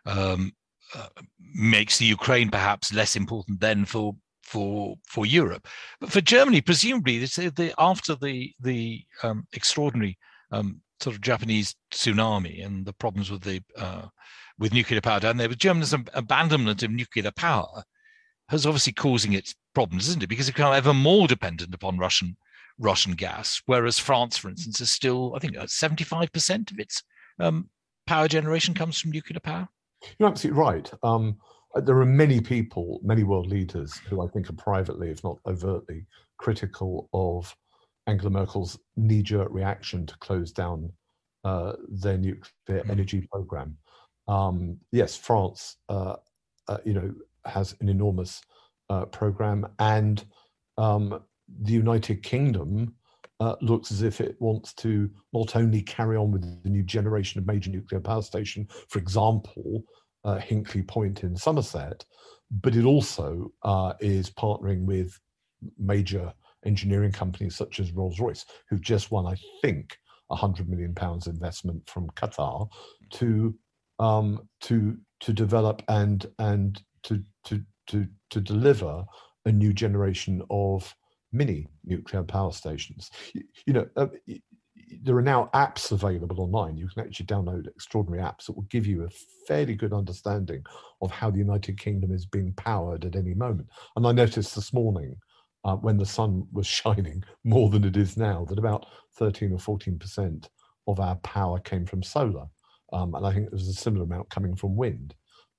um, 0.06 0.52
uh, 0.94 1.08
makes 1.54 1.98
the 1.98 2.06
Ukraine 2.06 2.50
perhaps 2.50 2.94
less 2.94 3.16
important 3.16 3.60
then 3.60 3.86
for 3.86 4.16
for 4.44 4.96
for 5.08 5.26
Europe. 5.26 5.68
But 6.00 6.12
for 6.12 6.22
Germany, 6.22 6.62
presumably, 6.62 7.20
the, 7.20 7.74
after 7.78 8.16
the 8.16 8.54
the 8.60 9.04
um, 9.24 9.48
extraordinary 9.54 10.18
um, 10.52 10.82
sort 11.00 11.16
of 11.16 11.22
Japanese 11.22 11.76
tsunami 11.92 12.66
and 12.66 12.86
the 12.86 12.94
problems 12.94 13.32
with 13.32 13.42
the 13.42 13.62
uh, 13.78 14.08
with 14.58 14.74
nuclear 14.74 15.02
power 15.02 15.20
down 15.20 15.38
there, 15.38 15.50
with 15.50 15.58
Germany's 15.58 15.94
abandonment 16.14 16.84
of 16.84 16.92
nuclear 16.92 17.32
power 17.32 17.84
has 18.50 18.66
obviously 18.66 18.94
causing 18.94 19.34
its 19.34 19.56
problems, 19.76 20.08
isn't 20.08 20.24
it? 20.24 20.30
Because 20.30 20.48
it's 20.50 20.58
become 20.58 20.74
ever 20.74 20.94
more 20.94 21.28
dependent 21.28 21.76
upon 21.76 22.00
Russian 22.00 22.36
Russian 22.80 23.14
gas, 23.14 23.62
whereas 23.68 24.00
France, 24.00 24.36
for 24.38 24.50
instance, 24.50 24.82
is 24.82 24.90
still, 24.90 25.34
I 25.36 25.40
think, 25.40 25.56
uh, 25.56 25.68
seventy-five 25.68 26.32
percent 26.34 26.72
of 26.72 26.80
its 26.80 27.04
um, 27.40 27.70
power 28.08 28.28
generation 28.28 28.74
comes 28.74 29.00
from 29.00 29.12
nuclear 29.12 29.40
power. 29.40 29.68
You're 30.18 30.30
absolutely 30.30 30.60
right. 30.60 30.92
Um, 31.04 31.38
uh, 31.76 31.82
there 31.82 32.00
are 32.00 32.06
many 32.06 32.42
people, 32.42 33.00
many 33.04 33.24
world 33.24 33.48
leaders, 33.48 33.98
who 34.10 34.26
I 34.26 34.28
think 34.32 34.50
are 34.50 34.54
privately, 34.54 35.10
if 35.10 35.24
not 35.24 35.38
overtly, 35.46 36.06
critical 36.38 37.10
of 37.14 37.56
Angela 38.08 38.30
Merkel's 38.30 38.78
knee-jerk 38.98 39.48
reaction 39.52 40.06
to 40.06 40.18
close 40.20 40.52
down 40.52 40.92
uh, 41.44 41.74
their 41.90 42.18
nuclear 42.18 42.84
mm. 42.84 42.90
energy 42.90 43.28
program. 43.32 43.78
Um, 44.28 44.80
yes, 44.92 45.16
France, 45.16 45.78
uh, 45.90 46.16
uh, 46.68 46.78
you 46.86 46.94
know, 46.94 47.14
has 47.46 47.76
an 47.80 47.90
enormous 47.90 48.42
uh, 48.90 49.06
program, 49.06 49.68
and 49.80 50.26
um, 50.78 51.22
the 51.62 51.74
United 51.74 52.24
Kingdom 52.24 52.94
uh, 53.40 53.56
looks 53.62 53.92
as 53.92 54.02
if 54.02 54.22
it 54.22 54.36
wants 54.40 54.74
to 54.74 55.10
not 55.34 55.56
only 55.56 55.82
carry 55.82 56.18
on 56.18 56.32
with 56.32 56.64
the 56.64 56.70
new 56.70 56.84
generation 56.84 57.40
of 57.40 57.48
major 57.48 57.70
nuclear 57.70 58.00
power 58.02 58.22
station, 58.22 58.68
for 58.90 59.00
example, 59.00 59.84
uh, 60.24 60.38
Hinkley 60.38 60.88
Point 60.88 61.24
in 61.24 61.36
Somerset, 61.36 62.04
but 62.50 62.76
it 62.76 62.86
also 62.86 63.52
uh, 63.64 63.94
is 64.00 64.30
partnering 64.30 64.86
with 64.86 65.20
major 65.78 66.34
engineering 66.66 67.12
companies 67.12 67.56
such 67.56 67.80
as 67.80 67.92
Rolls 67.92 68.20
Royce, 68.20 68.46
who've 68.70 68.82
just 68.82 69.12
won, 69.12 69.26
I 69.26 69.36
think, 69.62 69.98
a 70.32 70.36
hundred 70.36 70.70
million 70.70 70.96
pounds 70.96 71.28
investment 71.28 71.88
from 71.88 72.10
Qatar 72.12 72.68
to 73.12 73.56
um, 74.00 74.48
to 74.62 74.98
to 75.22 75.34
develop 75.34 75.82
and 75.88 76.26
and 76.40 76.82
to 77.04 77.24
to 77.46 77.64
to 77.88 78.08
to 78.32 78.42
deliver 78.42 79.06
a 79.46 79.52
new 79.52 79.74
generation 79.74 80.42
of 80.50 80.94
mini 81.32 81.68
nuclear 81.84 82.24
power 82.24 82.52
stations. 82.52 83.12
You, 83.34 83.44
you 83.66 83.74
know, 83.74 83.88
uh, 83.96 84.08
there 85.02 85.16
are 85.18 85.22
now 85.22 85.50
apps 85.54 85.92
available 85.92 86.42
online. 86.42 86.78
You 86.78 86.88
can 86.88 87.06
actually 87.06 87.26
download 87.26 87.68
extraordinary 87.68 88.24
apps 88.24 88.46
that 88.46 88.56
will 88.56 88.64
give 88.64 88.86
you 88.86 89.04
a 89.04 89.10
fairly 89.48 89.76
good 89.76 89.94
understanding 89.94 90.64
of 91.02 91.12
how 91.12 91.30
the 91.30 91.40
United 91.40 91.80
Kingdom 91.80 92.12
is 92.12 92.26
being 92.26 92.54
powered 92.54 93.06
at 93.06 93.16
any 93.16 93.34
moment. 93.34 93.68
And 93.96 94.06
I 94.06 94.12
noticed 94.12 94.56
this 94.56 94.74
morning 94.74 95.16
uh, 95.64 95.76
when 95.76 95.98
the 95.98 96.06
sun 96.06 96.48
was 96.54 96.68
shining 96.68 97.24
more 97.44 97.70
than 97.70 97.84
it 97.84 97.98
is 97.98 98.18
now 98.18 98.46
that 98.46 98.60
about 98.60 98.86
13 99.18 99.54
or 99.54 99.60
14 99.60 99.98
percent 99.98 100.50
of 100.88 101.00
our 101.00 101.16
power 101.18 101.60
came 101.60 101.86
from 101.86 102.04
solar. 102.04 102.46
Um, 102.94 103.16
and 103.16 103.26
I 103.26 103.34
think 103.34 103.50
there's 103.50 103.68
a 103.68 103.74
similar 103.74 104.06
amount 104.06 104.30
coming 104.30 104.56
from 104.56 104.76
wind. 104.76 105.16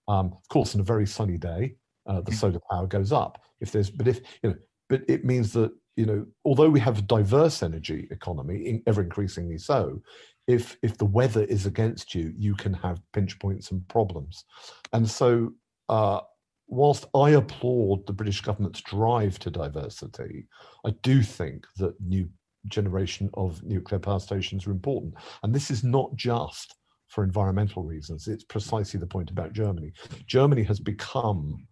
Um, 0.09 0.33
of 0.33 0.49
course, 0.49 0.75
on 0.75 0.80
a 0.80 0.85
very 0.85 1.06
sunny 1.06 1.37
day, 1.37 1.75
uh, 2.06 2.20
the 2.20 2.32
solar 2.32 2.60
power 2.70 2.86
goes 2.86 3.12
up. 3.12 3.42
If 3.60 3.72
there's, 3.72 3.90
but 3.90 4.08
if 4.08 4.20
you 4.42 4.50
know, 4.50 4.56
but 4.88 5.02
it 5.08 5.25
means 5.25 5.52
that 5.54 5.72
you 5.96 6.06
know, 6.06 6.26
although 6.44 6.68
we 6.68 6.80
have 6.80 6.98
a 6.98 7.02
diverse 7.02 7.62
energy 7.62 8.06
economy, 8.10 8.82
ever 8.86 9.02
increasingly 9.02 9.58
so, 9.58 10.00
if 10.46 10.76
if 10.82 10.96
the 10.98 11.04
weather 11.04 11.44
is 11.44 11.66
against 11.66 12.14
you, 12.14 12.32
you 12.36 12.54
can 12.54 12.75
have 12.75 13.00
pinch 13.12 13.38
points 13.38 13.70
and 13.70 13.86
problems. 13.88 14.44
And 14.92 15.08
so, 15.08 15.52
uh, 15.88 16.20
whilst 16.68 17.06
I 17.14 17.30
applaud 17.30 18.06
the 18.06 18.12
British 18.12 18.40
government's 18.40 18.82
drive 18.82 19.38
to 19.40 19.50
diversity, 19.50 20.46
I 20.84 20.90
do 21.02 21.22
think 21.22 21.66
that 21.78 22.00
new 22.00 22.28
generation 22.68 23.30
of 23.34 23.62
nuclear 23.62 23.98
power 23.98 24.20
stations 24.20 24.66
are 24.66 24.72
important. 24.72 25.14
And 25.42 25.54
this 25.54 25.70
is 25.70 25.84
not 25.84 26.14
just 26.16 26.75
for 27.08 27.25
environmental 27.25 27.84
reasons. 27.84 28.26
It's 28.26 28.44
precisely 28.44 28.98
the 28.98 29.06
point 29.06 29.30
about 29.30 29.52
Germany. 29.52 29.92
Germany 30.26 30.62
has 30.64 30.80
become, 30.80 31.66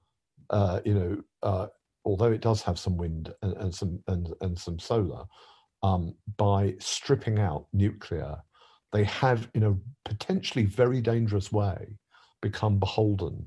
uh, 0.51 0.81
you 0.85 0.95
know, 0.95 1.23
uh, 1.43 1.67
although 2.05 2.33
it 2.33 2.41
does 2.41 2.63
have 2.63 2.79
some 2.79 2.97
wind 2.97 3.33
and, 3.43 3.57
and 3.57 3.75
some 3.75 4.03
and, 4.09 4.33
and 4.41 4.59
some 4.59 4.79
solar, 4.79 5.25
um, 5.83 6.15
by 6.37 6.75
stripping 6.79 7.39
out 7.39 7.67
nuclear, 7.73 8.37
they 8.93 9.05
have, 9.05 9.49
in 9.55 9.65
a 9.65 9.77
potentially 10.05 10.65
very 10.65 11.01
dangerous 11.01 11.53
way, 11.53 11.99
become 12.41 12.79
beholden 12.79 13.47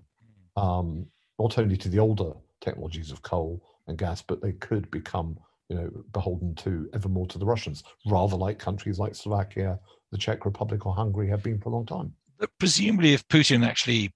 um, 0.56 1.06
not 1.39 1.58
only 1.58 1.77
to 1.77 1.89
the 1.89 2.00
older 2.00 2.34
technologies 2.62 3.12
of 3.12 3.22
coal 3.22 3.63
and 3.88 3.98
gas, 3.98 4.22
but 4.22 4.42
they 4.42 4.54
could 4.54 4.89
become 4.92 5.38
you 5.70 5.75
know, 5.75 5.92
beholden 6.13 6.56
to 6.56 6.89
ever 6.94 7.10
more 7.10 7.27
to 7.27 7.38
the 7.38 7.46
Russians, 7.46 7.84
rather 8.06 8.36
like 8.36 8.58
countries 8.58 9.00
like 9.00 9.16
Slovakia, 9.16 9.80
the 10.12 10.18
Czech 10.18 10.46
Republic, 10.46 10.86
or 10.86 10.94
Hungary 10.94 11.27
have 11.30 11.44
been 11.44 11.60
for 11.60 11.70
a 11.70 11.74
long 11.74 11.86
time. 11.86 12.13
Presumably, 12.60 13.13
if 13.13 13.27
Putin 13.27 13.66
actually 13.66 14.12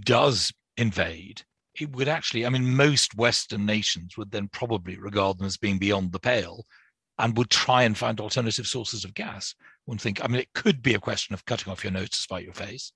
does 0.00 0.52
invade, 0.76 1.42
it 1.80 1.94
would 1.94 2.08
actually, 2.08 2.46
I 2.46 2.48
mean, 2.48 2.76
most 2.76 3.14
Western 3.16 3.66
nations 3.66 4.16
would 4.16 4.30
then 4.30 4.48
probably 4.48 4.98
regard 4.98 5.38
them 5.38 5.46
as 5.46 5.56
being 5.56 5.78
beyond 5.78 6.12
the 6.12 6.18
pale 6.18 6.64
and 7.18 7.36
would 7.36 7.50
try 7.50 7.82
and 7.82 7.96
find 7.96 8.20
alternative 8.20 8.66
sources 8.66 9.04
of 9.04 9.14
gas. 9.14 9.54
One 9.86 9.98
think, 9.98 10.22
I 10.24 10.28
mean, 10.28 10.40
it 10.40 10.52
could 10.54 10.82
be 10.82 10.94
a 10.94 11.00
question 11.00 11.34
of 11.34 11.44
cutting 11.44 11.72
off 11.72 11.82
your 11.82 11.92
nose 11.92 12.10
to 12.10 12.16
spite 12.16 12.44
your 12.44 12.54
face. 12.54 12.92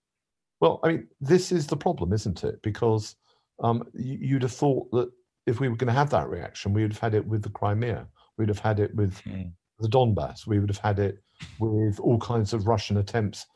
Well, 0.61 0.81
I 0.85 0.89
mean, 0.89 1.09
this 1.21 1.53
is 1.53 1.67
the 1.67 1.77
problem, 1.77 2.13
isn't 2.13 2.45
it? 2.45 2.61
Because 2.63 3.17
um, 3.63 3.85
you'd 3.95 4.43
have 4.43 4.53
thought 4.53 4.91
that 4.93 5.11
if 5.47 5.59
we 5.59 5.69
were 5.69 5.77
going 5.77 5.89
to 5.89 5.99
have 5.99 6.11
that 6.11 6.29
reaction, 6.29 6.75
we 6.75 6.83
would 6.83 6.93
have 6.93 7.01
had 7.01 7.15
it 7.15 7.27
with 7.27 7.43
the 7.43 7.51
Crimea. 7.51 8.07
We'd 8.37 8.49
have 8.49 8.59
had 8.59 8.79
it 8.79 8.95
with 8.95 9.21
mm. 9.23 9.51
the 9.79 9.89
Donbass. 9.89 10.47
We 10.47 10.59
would 10.59 10.69
have 10.69 10.79
had 10.79 10.99
it 10.99 11.19
with 11.59 11.99
all 11.99 12.19
kinds 12.19 12.53
of 12.53 12.67
Russian 12.67 12.99
attempts, 12.99 13.47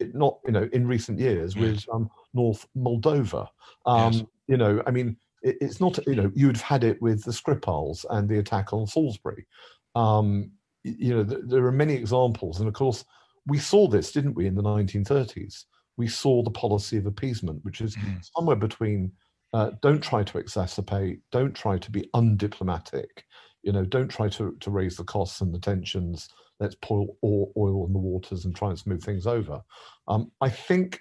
not 0.00 0.38
you 0.44 0.52
know 0.52 0.68
in 0.72 0.86
recent 0.86 1.18
years 1.18 1.54
yes. 1.54 1.62
with 1.62 1.86
um, 1.92 2.10
North 2.34 2.66
Moldova. 2.76 3.48
Um, 3.86 4.12
yes. 4.12 4.22
You 4.46 4.56
know, 4.56 4.82
I 4.86 4.90
mean, 4.90 5.16
it, 5.42 5.56
it's 5.60 5.80
not 5.80 5.98
you 6.06 6.16
know 6.16 6.30
you'd 6.34 6.56
have 6.56 6.64
had 6.64 6.84
it 6.84 7.00
with 7.02 7.24
the 7.24 7.32
Skripals 7.32 8.04
and 8.10 8.28
the 8.28 8.38
attack 8.38 8.72
on 8.72 8.86
Salisbury. 8.86 9.46
Um, 9.94 10.52
you 10.84 11.14
know, 11.14 11.24
th- 11.24 11.42
there 11.44 11.66
are 11.66 11.72
many 11.72 11.94
examples, 11.94 12.60
and 12.60 12.68
of 12.68 12.74
course, 12.74 13.04
we 13.46 13.58
saw 13.58 13.88
this, 13.88 14.12
didn't 14.12 14.34
we, 14.34 14.46
in 14.46 14.54
the 14.54 14.62
1930s? 14.62 15.64
We 15.96 16.06
saw 16.06 16.42
the 16.42 16.50
policy 16.50 16.96
of 16.96 17.06
appeasement, 17.06 17.64
which 17.64 17.80
is 17.80 17.96
mm. 17.96 18.24
somewhere 18.36 18.56
between 18.56 19.10
uh, 19.52 19.70
don't 19.82 20.02
try 20.02 20.22
to 20.22 20.38
exacerbate, 20.38 21.20
don't 21.32 21.54
try 21.54 21.78
to 21.78 21.90
be 21.90 22.08
undiplomatic, 22.14 23.24
you 23.62 23.72
know, 23.72 23.84
don't 23.84 24.08
try 24.08 24.28
to, 24.28 24.56
to 24.60 24.70
raise 24.70 24.96
the 24.96 25.04
costs 25.04 25.40
and 25.40 25.52
the 25.52 25.58
tensions. 25.58 26.28
Let's 26.60 26.76
pour 26.82 27.06
oil 27.22 27.86
in 27.86 27.92
the 27.92 27.98
waters 27.98 28.44
and 28.44 28.54
try 28.54 28.70
and 28.70 28.78
smooth 28.78 29.02
things 29.02 29.26
over. 29.26 29.62
Um, 30.08 30.32
I 30.40 30.50
think 30.50 31.00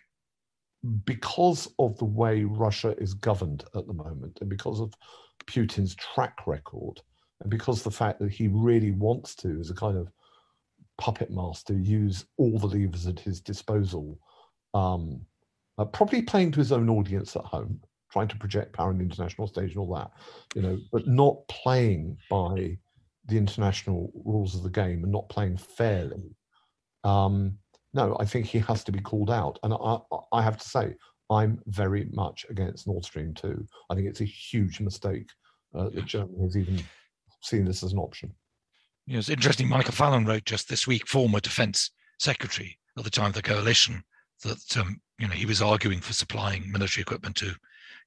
because 1.05 1.67
of 1.79 1.97
the 1.97 2.05
way 2.05 2.43
Russia 2.43 2.95
is 2.99 3.13
governed 3.13 3.63
at 3.75 3.87
the 3.87 3.93
moment 3.93 4.37
and 4.41 4.49
because 4.49 4.79
of 4.79 4.93
Putin's 5.45 5.95
track 5.95 6.45
record 6.45 7.01
and 7.41 7.49
because 7.49 7.81
the 7.81 7.91
fact 7.91 8.19
that 8.19 8.31
he 8.31 8.47
really 8.47 8.91
wants 8.91 9.35
to, 9.35 9.59
as 9.59 9.69
a 9.69 9.75
kind 9.75 9.97
of 9.97 10.11
puppet 10.97 11.31
master, 11.31 11.73
use 11.73 12.25
all 12.37 12.59
the 12.59 12.67
levers 12.67 13.07
at 13.07 13.19
his 13.19 13.41
disposal, 13.41 14.19
um, 14.73 15.21
uh, 15.77 15.85
probably 15.85 16.21
playing 16.21 16.51
to 16.51 16.59
his 16.59 16.71
own 16.71 16.89
audience 16.89 17.35
at 17.35 17.45
home 17.45 17.79
trying 18.11 18.27
to 18.27 18.37
project 18.37 18.73
power 18.73 18.89
on 18.89 18.97
the 18.97 19.03
international 19.03 19.47
stage 19.47 19.71
and 19.71 19.79
all 19.79 19.93
that, 19.93 20.11
you 20.55 20.61
know, 20.61 20.79
but 20.91 21.07
not 21.07 21.47
playing 21.47 22.17
by 22.29 22.77
the 23.27 23.37
international 23.37 24.11
rules 24.25 24.55
of 24.55 24.63
the 24.63 24.69
game 24.69 25.03
and 25.03 25.11
not 25.11 25.29
playing 25.29 25.57
fairly. 25.57 26.35
Um, 27.03 27.57
no, 27.93 28.17
I 28.19 28.25
think 28.25 28.45
he 28.45 28.59
has 28.59 28.83
to 28.85 28.91
be 28.91 28.99
called 28.99 29.31
out. 29.31 29.59
And 29.63 29.73
I, 29.73 29.97
I 30.31 30.41
have 30.41 30.57
to 30.57 30.67
say, 30.67 30.95
I'm 31.29 31.59
very 31.67 32.07
much 32.13 32.45
against 32.49 32.87
Nord 32.87 33.03
Stream 33.03 33.33
2. 33.33 33.65
I 33.89 33.95
think 33.95 34.07
it's 34.07 34.21
a 34.21 34.25
huge 34.25 34.79
mistake 34.79 35.29
uh, 35.75 35.89
that 35.89 36.05
Germany 36.05 36.41
has 36.43 36.55
even 36.55 36.81
seen 37.41 37.65
this 37.65 37.83
as 37.83 37.93
an 37.93 37.99
option. 37.99 38.33
Know, 39.07 39.19
it's 39.19 39.29
interesting. 39.29 39.69
Michael 39.69 39.93
Fallon 39.93 40.25
wrote 40.25 40.45
just 40.45 40.67
this 40.67 40.85
week, 40.85 41.07
former 41.07 41.39
defense 41.39 41.91
secretary 42.19 42.77
at 42.97 43.03
the 43.03 43.09
time 43.09 43.27
of 43.27 43.33
the 43.33 43.41
coalition, 43.41 44.03
that 44.43 44.77
um, 44.77 44.99
you 45.17 45.27
know 45.27 45.33
he 45.33 45.45
was 45.45 45.61
arguing 45.61 46.01
for 46.01 46.13
supplying 46.13 46.69
military 46.71 47.03
equipment 47.03 47.35
to 47.37 47.53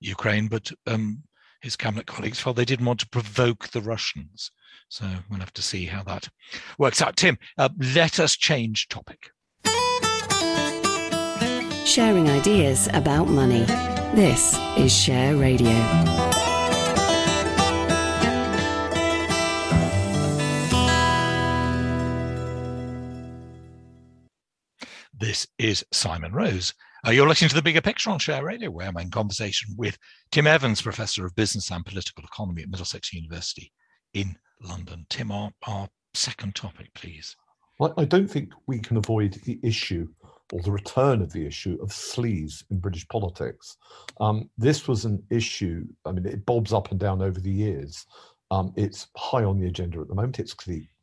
Ukraine, 0.00 0.46
but 0.46 0.70
um, 0.86 1.22
his 1.60 1.76
cabinet 1.76 2.06
colleagues 2.06 2.40
felt 2.40 2.56
they 2.56 2.64
didn't 2.64 2.86
want 2.86 3.00
to 3.00 3.08
provoke 3.08 3.68
the 3.68 3.80
Russians. 3.80 4.50
So 4.88 5.06
we'll 5.28 5.40
have 5.40 5.52
to 5.54 5.62
see 5.62 5.86
how 5.86 6.02
that 6.04 6.28
works 6.78 7.00
out. 7.02 7.16
Tim, 7.16 7.38
uh, 7.58 7.68
let 7.94 8.18
us 8.18 8.36
change 8.36 8.88
topic. 8.88 9.30
Sharing 11.84 12.28
ideas 12.28 12.88
about 12.92 13.28
money. 13.28 13.64
This 14.14 14.56
is 14.76 14.92
Share 14.92 15.36
Radio. 15.36 15.70
This 25.12 25.46
is 25.58 25.84
Simon 25.92 26.32
Rose. 26.32 26.74
Uh, 27.06 27.10
you're 27.10 27.28
listening 27.28 27.48
to 27.48 27.54
the 27.54 27.62
bigger 27.62 27.80
picture 27.80 28.10
on 28.10 28.18
Share 28.18 28.44
Radio, 28.44 28.70
where 28.70 28.86
I'm 28.86 28.96
in 28.98 29.10
conversation 29.10 29.74
with 29.78 29.96
Tim 30.30 30.46
Evans, 30.46 30.82
Professor 30.82 31.24
of 31.24 31.34
Business 31.34 31.70
and 31.70 31.84
Political 31.84 32.24
Economy 32.24 32.62
at 32.62 32.68
Middlesex 32.68 33.14
University 33.14 33.72
in 34.12 34.36
London. 34.60 35.06
Tim, 35.08 35.32
our, 35.32 35.50
our 35.66 35.88
second 36.12 36.54
topic, 36.54 36.92
please. 36.94 37.34
Well, 37.78 37.94
I 37.96 38.04
don't 38.04 38.28
think 38.28 38.52
we 38.66 38.80
can 38.80 38.98
avoid 38.98 39.32
the 39.44 39.58
issue 39.62 40.08
or 40.52 40.60
the 40.60 40.70
return 40.72 41.22
of 41.22 41.32
the 41.32 41.46
issue 41.46 41.78
of 41.80 41.88
sleaze 41.88 42.62
in 42.70 42.78
British 42.80 43.08
politics. 43.08 43.78
Um, 44.20 44.50
this 44.58 44.86
was 44.86 45.06
an 45.06 45.22
issue, 45.30 45.86
I 46.04 46.12
mean, 46.12 46.26
it 46.26 46.44
bobs 46.44 46.74
up 46.74 46.90
and 46.90 47.00
down 47.00 47.22
over 47.22 47.40
the 47.40 47.50
years. 47.50 48.04
Um, 48.50 48.74
it's 48.76 49.06
high 49.16 49.44
on 49.44 49.58
the 49.58 49.68
agenda 49.68 50.00
at 50.00 50.08
the 50.08 50.14
moment. 50.14 50.38
It's 50.38 50.54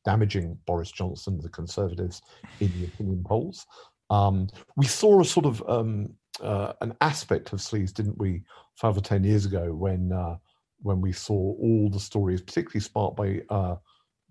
damaging 0.06 0.60
Boris 0.68 0.92
Johnson, 0.92 1.40
the 1.42 1.50
Conservatives, 1.50 2.22
in 2.60 2.72
the 2.80 2.86
opinion 2.86 3.24
polls. 3.26 3.66
Um, 4.10 4.48
we 4.76 4.86
saw 4.86 5.22
a 5.22 5.26
sort 5.26 5.46
of 5.46 5.64
um, 5.68 6.14
uh, 6.42 6.74
an 6.82 6.96
aspect 7.02 7.54
of 7.54 7.60
sleaze, 7.60 7.94
didn't 7.94 8.18
we, 8.18 8.44
five 8.76 8.98
or 8.98 9.02
ten 9.02 9.24
years 9.24 9.46
ago 9.46 9.74
when 9.74 10.12
uh, 10.12 10.38
when 10.82 11.02
we 11.02 11.12
saw 11.12 11.34
all 11.34 11.90
the 11.92 12.00
stories, 12.00 12.42
particularly 12.42 12.82
sparked 12.82 13.18
by 13.18 13.42
uh, 13.50 13.76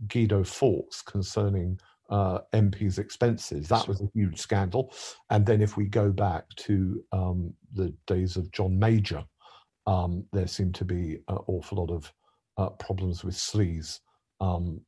Guido 0.08 0.44
Fawkes 0.44 1.02
concerning 1.02 1.78
uh, 2.10 2.38
MPs' 2.52 2.98
expenses. 2.98 3.68
That 3.68 3.88
was 3.88 4.00
a 4.00 4.10
huge 4.14 4.38
scandal. 4.38 4.94
And 5.30 5.44
then 5.44 5.60
if 5.60 5.76
we 5.76 5.86
go 5.86 6.10
back 6.10 6.44
to 6.56 7.02
um, 7.12 7.52
the 7.72 7.92
days 8.06 8.36
of 8.36 8.50
John 8.52 8.78
Major, 8.78 9.24
um, 9.86 10.24
there 10.32 10.46
seemed 10.46 10.74
to 10.76 10.84
be 10.84 11.18
an 11.28 11.38
awful 11.46 11.78
lot 11.78 11.90
of 11.90 12.12
uh, 12.58 12.70
problems 12.70 13.24
with 13.24 13.34
sleaze, 13.34 14.00
um, 14.40 14.80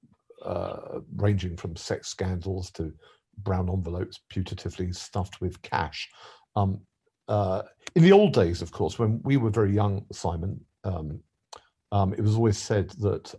uh, 0.45 1.01
ranging 1.17 1.57
from 1.57 1.77
sex 1.77 2.09
scandals 2.09 2.71
to 2.73 2.93
brown 3.39 3.69
envelopes 3.71 4.21
putatively 4.33 4.95
stuffed 4.95 5.41
with 5.41 5.61
cash. 5.63 6.09
Um, 6.57 6.81
uh, 7.29 7.63
in 7.95 8.03
the 8.03 8.13
old 8.13 8.33
days, 8.33 8.63
of 8.63 8.73
course, 8.73 8.99
when 8.99 9.21
we 9.23 9.37
were 9.37 9.51
very 9.51 9.75
young, 9.75 10.05
Simon, 10.13 10.61
um, 10.85 11.21
um, 11.93 12.13
it 12.15 12.21
was 12.21 12.35
always 12.35 12.59
said 12.59 12.91
that 13.01 13.35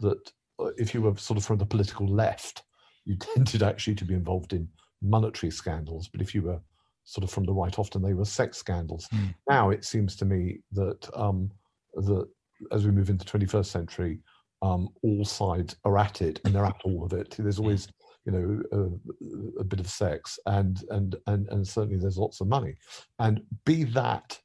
that 0.00 0.32
uh, 0.58 0.70
if 0.76 0.92
you 0.92 1.02
were 1.02 1.16
sort 1.16 1.38
of 1.38 1.44
from 1.44 1.58
the 1.58 1.66
political 1.66 2.06
left, 2.06 2.62
you 3.04 3.16
tended 3.16 3.62
actually 3.62 3.94
to 3.94 4.04
be 4.04 4.14
involved 4.14 4.52
in 4.52 4.68
monetary 5.02 5.50
scandals. 5.50 6.08
But 6.08 6.20
if 6.20 6.34
you 6.34 6.42
were 6.42 6.60
sort 7.04 7.24
of 7.24 7.30
from 7.30 7.44
the 7.44 7.52
right, 7.52 7.78
often 7.78 8.02
they 8.02 8.14
were 8.14 8.24
sex 8.24 8.56
scandals. 8.58 9.06
Mm. 9.14 9.34
Now 9.48 9.70
it 9.70 9.84
seems 9.84 10.16
to 10.16 10.24
me 10.24 10.60
that 10.72 11.06
um, 11.14 11.50
that 11.94 12.26
as 12.72 12.84
we 12.84 12.92
move 12.92 13.10
into 13.10 13.24
the 13.24 13.38
21st 13.38 13.66
century, 13.66 14.20
um, 14.62 14.88
all 15.02 15.24
sides 15.24 15.76
are 15.84 15.98
at 15.98 16.22
it 16.22 16.40
and 16.44 16.54
they're 16.54 16.64
at 16.64 16.80
all 16.84 17.04
of 17.04 17.12
it. 17.12 17.36
There's 17.38 17.58
always 17.58 17.88
you 18.24 18.32
know 18.32 18.62
a, 18.72 19.60
a, 19.60 19.64
bit 19.64 19.80
of 19.80 19.88
sex 19.88 20.38
and 20.46 20.84
and 20.90 21.16
and 21.26 21.48
and 21.48 21.66
certainly 21.66 21.98
there's 21.98 22.18
lots 22.18 22.40
of 22.40 22.48
money, 22.48 22.74
and 23.18 23.42
be 23.64 23.84
that 23.84 24.38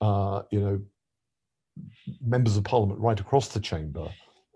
uh, 0.00 0.42
you 0.50 0.60
know 0.60 0.80
members 2.20 2.56
of 2.56 2.64
parliament 2.64 3.00
right 3.00 3.20
across 3.20 3.48
the 3.48 3.60
chamber 3.60 4.08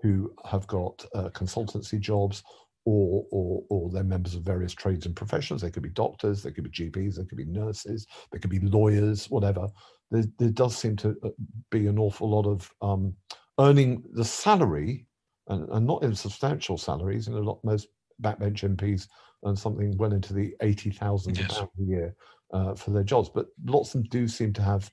who 0.03 0.33
have 0.45 0.67
got 0.67 1.05
uh, 1.15 1.29
consultancy 1.29 2.01
jobs 2.01 2.43
or, 2.85 3.25
or, 3.31 3.63
or 3.69 3.91
they're 3.91 4.03
members 4.03 4.35
of 4.35 4.43
various 4.43 4.73
trades 4.73 5.07
and 5.07 5.15
professions. 5.15 5.63
They 5.63 5.71
could 5.71 5.85
be 5.85 5.91
doctors, 5.91 6.43
they 6.43 6.51
could 6.51 6.65
be 6.65 6.71
GPs, 6.71 7.17
they 7.17 7.25
could 7.25 7.39
be 7.39 7.45
nurses, 7.45 8.07
they 8.33 8.39
could 8.39 8.51
be 8.51 8.59
lawyers, 8.59 9.31
whatever. 9.31 9.69
There, 10.11 10.25
there 10.39 10.51
does 10.51 10.77
seem 10.77 10.97
to 10.97 11.17
uh, 11.23 11.29
be 11.71 11.87
an 11.87 11.99
awful 11.99 12.29
lot 12.29 12.47
of 12.47 12.69
um, 12.83 13.15
earning 13.61 14.03
the 14.13 14.25
salary, 14.25 15.07
and, 15.49 15.69
and 15.71 15.87
not 15.87 16.03
insubstantial 16.03 16.79
salaries. 16.79 17.29
And 17.29 17.37
a 17.37 17.41
lot 17.41 17.61
most 17.63 17.89
backbench 18.21 18.69
MPs 18.77 19.09
and 19.45 19.59
something 19.59 19.97
well 19.97 20.13
into 20.13 20.33
the 20.33 20.55
eighty 20.63 20.91
thousand 20.91 21.39
yes. 21.39 21.59
pounds 21.59 21.71
a 21.81 21.83
year 21.83 22.15
uh, 22.53 22.75
for 22.75 22.91
their 22.91 23.05
jobs. 23.05 23.29
But 23.29 23.47
lots 23.65 23.95
of 23.95 24.03
them 24.03 24.09
do 24.11 24.29
seem 24.29 24.53
to 24.55 24.63
have 24.63 24.91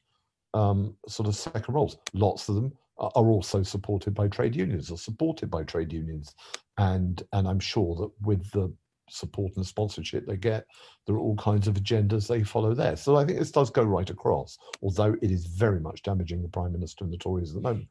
um, 0.54 0.96
sort 1.08 1.28
of 1.28 1.36
second 1.36 1.74
roles. 1.74 1.98
Lots 2.14 2.50
of 2.50 2.56
them 2.56 2.74
are 2.98 3.12
also 3.16 3.64
supported 3.64 4.14
by 4.14 4.28
trade 4.28 4.56
unions, 4.56 4.92
or 4.92 4.98
supported 4.98 5.50
by 5.50 5.64
trade 5.64 5.94
unions, 5.94 6.36
and 6.78 7.24
and 7.34 7.48
I'm 7.48 7.60
sure 7.60 7.96
that 7.96 8.12
with 8.26 8.50
the 8.52 8.74
support 9.10 9.56
and 9.56 9.66
sponsorship 9.66 10.26
they 10.26 10.38
get, 10.38 10.66
there 11.06 11.16
are 11.16 11.20
all 11.20 11.36
kinds 11.36 11.68
of 11.68 11.76
agendas 11.76 12.28
they 12.28 12.44
follow 12.44 12.74
there. 12.74 12.96
So 12.96 13.16
I 13.16 13.26
think 13.26 13.40
this 13.40 13.52
does 13.52 13.70
go 13.70 13.84
right 13.84 14.10
across, 14.10 14.58
although 14.82 15.16
it 15.22 15.32
is 15.32 15.46
very 15.46 15.80
much 15.80 16.04
damaging 16.04 16.42
the 16.42 16.50
prime 16.50 16.72
minister 16.72 17.04
and 17.04 17.14
the 17.14 17.18
Tories 17.18 17.50
at 17.50 17.56
the 17.56 17.62
moment. 17.62 17.88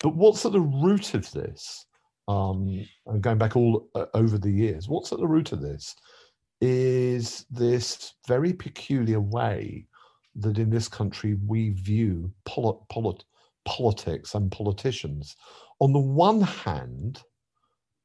But 0.00 0.14
what's 0.14 0.44
at 0.46 0.52
the 0.52 0.60
root 0.60 1.14
of 1.14 1.30
this? 1.32 1.86
Um, 2.28 2.86
going 3.20 3.38
back 3.38 3.56
all 3.56 3.88
uh, 3.94 4.06
over 4.14 4.38
the 4.38 4.50
years, 4.50 4.88
what's 4.88 5.12
at 5.12 5.18
the 5.18 5.26
root 5.26 5.52
of 5.52 5.62
this 5.62 5.96
is 6.60 7.46
this 7.50 8.14
very 8.26 8.52
peculiar 8.52 9.20
way 9.20 9.86
that 10.36 10.58
in 10.58 10.70
this 10.70 10.88
country 10.88 11.38
we 11.46 11.70
view 11.70 12.30
polit- 12.44 12.76
polit- 12.90 13.24
politics 13.64 14.34
and 14.34 14.52
politicians. 14.52 15.36
On 15.80 15.92
the 15.92 15.98
one 15.98 16.40
hand, 16.40 17.22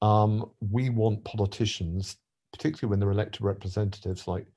um, 0.02 0.52
we 0.60 0.90
want 0.90 1.24
politicians, 1.24 2.18
particularly 2.52 2.90
when 2.90 3.00
they're 3.00 3.12
elected 3.12 3.42
representatives 3.42 4.28
like 4.28 4.48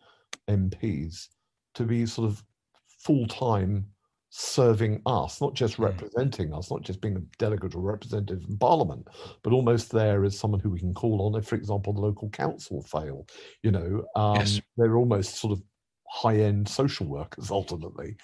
MPs, 0.48 1.28
to 1.74 1.84
be 1.84 2.06
sort 2.06 2.28
of 2.28 2.42
full 2.86 3.26
time 3.26 3.86
serving 4.38 5.00
us, 5.06 5.40
not 5.40 5.54
just 5.54 5.76
hmm. 5.76 5.84
representing 5.84 6.52
us, 6.52 6.70
not 6.70 6.82
just 6.82 7.00
being 7.00 7.16
a 7.16 7.38
delegate 7.38 7.74
or 7.74 7.80
representative 7.80 8.44
in 8.46 8.58
Parliament, 8.58 9.08
but 9.42 9.54
almost 9.54 9.90
there 9.90 10.24
as 10.24 10.38
someone 10.38 10.60
who 10.60 10.68
we 10.68 10.78
can 10.78 10.92
call 10.92 11.22
on 11.22 11.38
if, 11.38 11.46
for 11.46 11.54
example, 11.54 11.94
the 11.94 12.00
local 12.00 12.28
council 12.30 12.82
fail. 12.82 13.26
You 13.62 13.70
know, 13.70 14.04
um, 14.14 14.36
yes. 14.36 14.60
they're 14.76 14.98
almost 14.98 15.36
sort 15.36 15.52
of 15.52 15.62
high 16.10 16.36
end 16.36 16.68
social 16.68 17.06
workers 17.06 17.50
ultimately. 17.50 18.16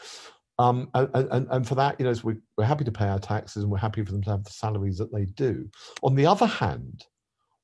Um, 0.59 0.91
and, 0.93 1.09
and, 1.15 1.47
and, 1.51 1.67
for 1.67 1.77
that, 1.77 1.99
you 1.99 2.05
know, 2.05 2.15
we, 2.23 2.35
we're 2.59 2.65
happy 2.65 2.85
to 2.85 2.93
pay 2.93 3.07
our 3.07 3.19
taxes 3.19 3.63
and 3.63 3.73
we're 3.73 3.79
happy 3.79 4.05
for 4.05 4.13
them 4.13 4.23
to 4.25 4.31
have 4.31 4.45
the 4.45 4.51
salaries 4.51 4.99
that 4.99 5.13
they 5.13 5.25
do. 5.25 5.67
On 6.03 6.15
the 6.15 6.27
other 6.27 6.47
hand, 6.47 7.07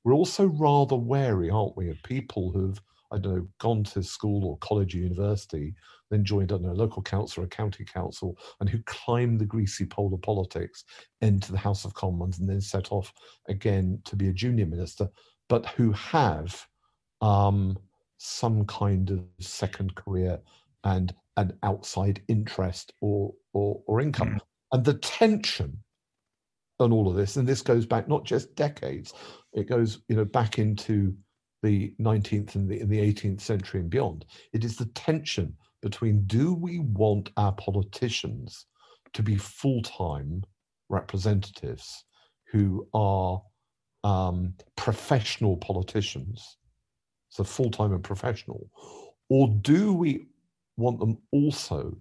we're 0.03 0.15
also 0.15 0.47
rather 0.47 0.95
wary, 0.95 1.51
aren't 1.51 1.77
we, 1.77 1.91
of 1.91 2.01
people 2.03 2.51
who've, 2.51 2.81
I 3.11 3.17
don't 3.17 3.35
know, 3.35 3.47
gone 3.59 3.83
to 3.85 4.03
school 4.03 4.45
or 4.45 4.57
college 4.57 4.95
or 4.95 4.99
university, 4.99 5.73
then 6.09 6.23
joined, 6.23 6.51
I 6.51 6.55
don't 6.55 6.63
know, 6.63 6.71
a 6.71 6.73
local 6.73 7.01
council 7.01 7.43
or 7.43 7.45
a 7.45 7.49
county 7.49 7.85
council, 7.85 8.37
and 8.59 8.69
who 8.69 8.79
climbed 8.85 9.39
the 9.39 9.45
greasy 9.45 9.85
pole 9.85 10.13
of 10.13 10.21
politics 10.21 10.83
into 11.21 11.51
the 11.51 11.57
House 11.57 11.85
of 11.85 11.93
Commons 11.93 12.39
and 12.39 12.49
then 12.49 12.61
set 12.61 12.91
off 12.91 13.13
again 13.47 13.99
to 14.05 14.15
be 14.15 14.29
a 14.29 14.33
junior 14.33 14.65
minister, 14.65 15.07
but 15.47 15.65
who 15.67 15.91
have 15.91 16.65
um, 17.21 17.77
some 18.17 18.65
kind 18.65 19.09
of 19.09 19.25
second 19.39 19.95
career 19.95 20.39
and 20.83 21.13
an 21.37 21.53
outside 21.63 22.21
interest 22.27 22.93
or 23.01 23.33
or, 23.53 23.81
or 23.87 24.01
income. 24.01 24.29
Mm. 24.29 24.39
And 24.71 24.85
the 24.85 24.93
tension 24.95 25.77
on 26.79 26.91
all 26.93 27.09
of 27.09 27.15
this, 27.15 27.35
and 27.35 27.47
this 27.47 27.61
goes 27.61 27.85
back 27.85 28.07
not 28.07 28.23
just 28.23 28.55
decades, 28.55 29.13
it 29.53 29.67
goes 29.67 30.01
you 30.07 30.15
know 30.15 30.25
back 30.25 30.59
into 30.59 31.15
the 31.61 31.93
19th 31.99 32.55
and 32.55 32.69
the, 32.69 32.79
in 32.79 32.89
the 32.89 32.99
18th 32.99 33.41
century 33.41 33.81
and 33.81 33.89
beyond. 33.89 34.25
It 34.53 34.63
is 34.63 34.75
the 34.77 34.85
tension 34.87 35.55
between 35.81 36.23
do 36.23 36.53
we 36.53 36.79
want 36.79 37.31
our 37.37 37.53
politicians 37.53 38.65
to 39.13 39.23
be 39.23 39.35
full-time 39.35 40.43
representatives 40.89 42.05
who 42.51 42.87
are 42.93 43.41
um, 44.03 44.53
professional 44.75 45.57
politicians, 45.57 46.57
so 47.29 47.43
full-time 47.43 47.93
and 47.93 48.03
professional, 48.03 48.69
or 49.29 49.47
do 49.61 49.93
we 49.93 50.27
want 50.77 50.99
them 50.99 51.17
also 51.31 51.95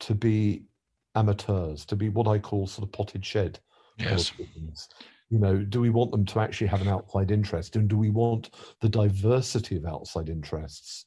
to 0.00 0.14
be 0.14 0.64
amateurs, 1.14 1.84
to 1.86 1.96
be 1.96 2.08
what 2.08 2.28
I 2.28 2.38
call 2.38 2.66
sort 2.66 2.86
of 2.86 2.92
potted 2.92 3.24
shed. 3.24 3.58
Yes. 3.98 4.32
You 5.30 5.38
know, 5.38 5.58
do 5.58 5.80
we 5.80 5.90
want 5.90 6.10
them 6.10 6.24
to 6.26 6.40
actually 6.40 6.68
have 6.68 6.80
an 6.80 6.88
outside 6.88 7.30
interest? 7.30 7.76
And 7.76 7.88
do 7.88 7.98
we 7.98 8.10
want 8.10 8.50
the 8.80 8.88
diversity 8.88 9.76
of 9.76 9.84
outside 9.84 10.28
interests 10.30 11.06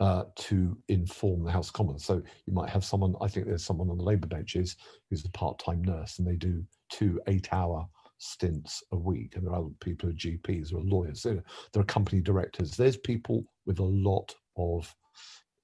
uh, 0.00 0.24
to 0.34 0.76
inform 0.88 1.44
the 1.44 1.52
House 1.52 1.68
of 1.68 1.74
Commons? 1.74 2.04
So 2.04 2.22
you 2.46 2.52
might 2.52 2.70
have 2.70 2.84
someone, 2.84 3.14
I 3.20 3.28
think 3.28 3.46
there's 3.46 3.64
someone 3.64 3.90
on 3.90 3.98
the 3.98 4.04
Labour 4.04 4.26
benches 4.26 4.76
who's 5.08 5.24
a 5.24 5.30
part 5.30 5.58
time 5.60 5.82
nurse 5.82 6.18
and 6.18 6.26
they 6.26 6.36
do 6.36 6.64
two 6.90 7.20
eight 7.28 7.52
hour 7.52 7.86
stints 8.18 8.82
a 8.92 8.96
week. 8.96 9.36
And 9.36 9.46
there 9.46 9.54
are 9.54 9.64
people 9.80 10.08
who 10.08 10.14
are 10.14 10.18
GPs 10.18 10.74
or 10.74 10.82
lawyers, 10.82 11.22
there 11.22 11.42
are 11.76 11.84
company 11.84 12.20
directors. 12.20 12.72
There's 12.72 12.96
people 12.96 13.44
with 13.66 13.78
a 13.78 13.84
lot 13.84 14.34
of 14.56 14.92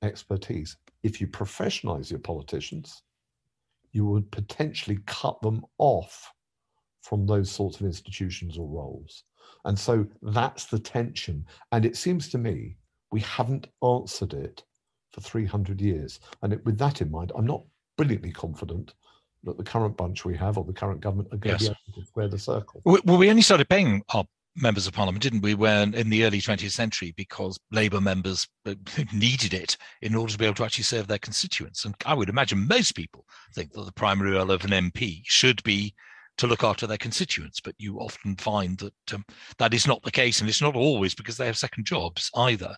expertise. 0.02 0.76
If 1.02 1.20
you 1.20 1.26
professionalize 1.26 2.10
your 2.10 2.20
politicians, 2.20 3.02
you 3.92 4.06
would 4.06 4.30
potentially 4.30 4.98
cut 5.06 5.40
them 5.42 5.64
off 5.78 6.32
from 7.08 7.26
those 7.26 7.50
sorts 7.50 7.78
of 7.78 7.86
institutions 7.86 8.58
or 8.58 8.66
roles. 8.66 9.24
And 9.64 9.78
so 9.78 10.06
that's 10.22 10.66
the 10.66 10.78
tension. 10.78 11.44
And 11.72 11.84
it 11.84 11.96
seems 11.96 12.28
to 12.30 12.38
me 12.38 12.76
we 13.12 13.20
haven't 13.20 13.68
answered 13.82 14.34
it 14.34 14.64
for 15.12 15.20
300 15.20 15.80
years. 15.80 16.20
And 16.42 16.52
it, 16.52 16.64
with 16.64 16.78
that 16.78 17.00
in 17.00 17.10
mind, 17.10 17.32
I'm 17.36 17.46
not 17.46 17.62
brilliantly 17.96 18.32
confident 18.32 18.94
that 19.44 19.56
the 19.56 19.64
current 19.64 19.96
bunch 19.96 20.24
we 20.24 20.36
have 20.36 20.58
or 20.58 20.64
the 20.64 20.72
current 20.72 21.00
government 21.00 21.28
are 21.32 21.36
going 21.36 21.54
yes. 21.54 21.64
to 21.64 21.70
be 21.70 21.76
able 21.92 22.00
to 22.02 22.06
square 22.06 22.28
the 22.28 22.38
circle. 22.38 22.82
Well, 22.84 23.18
we 23.18 23.30
only 23.30 23.42
started 23.42 23.68
paying 23.68 24.02
our 24.12 24.24
members 24.56 24.86
of 24.86 24.92
parliament, 24.92 25.22
didn't 25.22 25.42
we, 25.42 25.54
when 25.54 25.94
in 25.94 26.10
the 26.10 26.24
early 26.24 26.40
20th 26.40 26.72
century 26.72 27.12
because 27.16 27.58
Labour 27.70 28.00
members 28.00 28.48
uh, 28.64 28.74
needed 29.12 29.54
it 29.54 29.76
in 30.02 30.16
order 30.16 30.32
to 30.32 30.38
be 30.38 30.44
able 30.44 30.54
to 30.56 30.64
actually 30.64 30.84
serve 30.84 31.06
their 31.06 31.18
constituents. 31.18 31.84
And 31.84 31.94
I 32.04 32.14
would 32.14 32.28
imagine 32.28 32.66
most 32.66 32.96
people 32.96 33.24
think 33.54 33.72
that 33.72 33.84
the 33.84 33.92
primary 33.92 34.32
role 34.32 34.50
of 34.50 34.64
an 34.64 34.70
MP 34.70 35.22
should 35.24 35.62
be 35.62 35.94
to 36.38 36.46
look 36.46 36.62
after 36.62 36.86
their 36.86 36.98
constituents, 36.98 37.60
but 37.60 37.74
you 37.78 37.98
often 37.98 38.36
find 38.36 38.78
that 38.78 39.14
um, 39.14 39.24
that 39.58 39.74
is 39.74 39.86
not 39.86 40.02
the 40.02 40.10
case, 40.10 40.40
and 40.40 40.48
it's 40.48 40.62
not 40.62 40.76
always 40.76 41.14
because 41.14 41.36
they 41.36 41.46
have 41.46 41.58
second 41.58 41.84
jobs 41.84 42.30
either. 42.36 42.76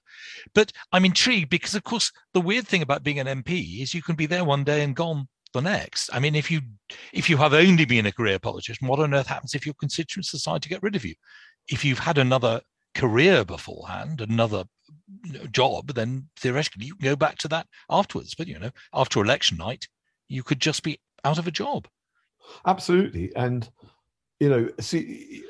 But 0.54 0.72
I'm 0.92 1.04
intrigued 1.04 1.50
because, 1.50 1.74
of 1.74 1.84
course, 1.84 2.12
the 2.34 2.40
weird 2.40 2.66
thing 2.66 2.82
about 2.82 3.02
being 3.02 3.18
an 3.18 3.42
MP 3.42 3.82
is 3.82 3.94
you 3.94 4.02
can 4.02 4.16
be 4.16 4.26
there 4.26 4.44
one 4.44 4.64
day 4.64 4.82
and 4.82 4.94
gone 4.94 5.28
the 5.54 5.60
next. 5.60 6.10
I 6.12 6.18
mean, 6.18 6.34
if 6.34 6.50
you 6.50 6.60
if 7.12 7.28
you 7.28 7.36
have 7.38 7.54
only 7.54 7.84
been 7.84 8.06
a 8.06 8.12
career 8.12 8.38
politician, 8.38 8.86
what 8.86 9.00
on 9.00 9.14
earth 9.14 9.26
happens 9.26 9.54
if 9.54 9.66
your 9.66 9.74
constituents 9.74 10.32
decide 10.32 10.62
to 10.62 10.68
get 10.68 10.82
rid 10.82 10.96
of 10.96 11.04
you? 11.04 11.14
if 11.68 11.84
you've 11.84 11.98
had 11.98 12.18
another 12.18 12.60
career 12.94 13.44
beforehand, 13.44 14.20
another 14.20 14.64
job, 15.50 15.94
then 15.94 16.28
theoretically 16.38 16.86
you 16.86 16.94
can 16.94 17.04
go 17.04 17.16
back 17.16 17.38
to 17.38 17.48
that 17.48 17.66
afterwards. 17.90 18.34
But 18.34 18.48
you 18.48 18.58
know, 18.58 18.70
after 18.92 19.22
election 19.22 19.58
night, 19.58 19.86
you 20.28 20.42
could 20.42 20.60
just 20.60 20.82
be 20.82 20.98
out 21.24 21.38
of 21.38 21.46
a 21.46 21.52
job. 21.52 21.86
Absolutely, 22.66 23.34
and 23.36 23.68
you 24.40 24.48
know, 24.48 24.68
see, 24.80 25.42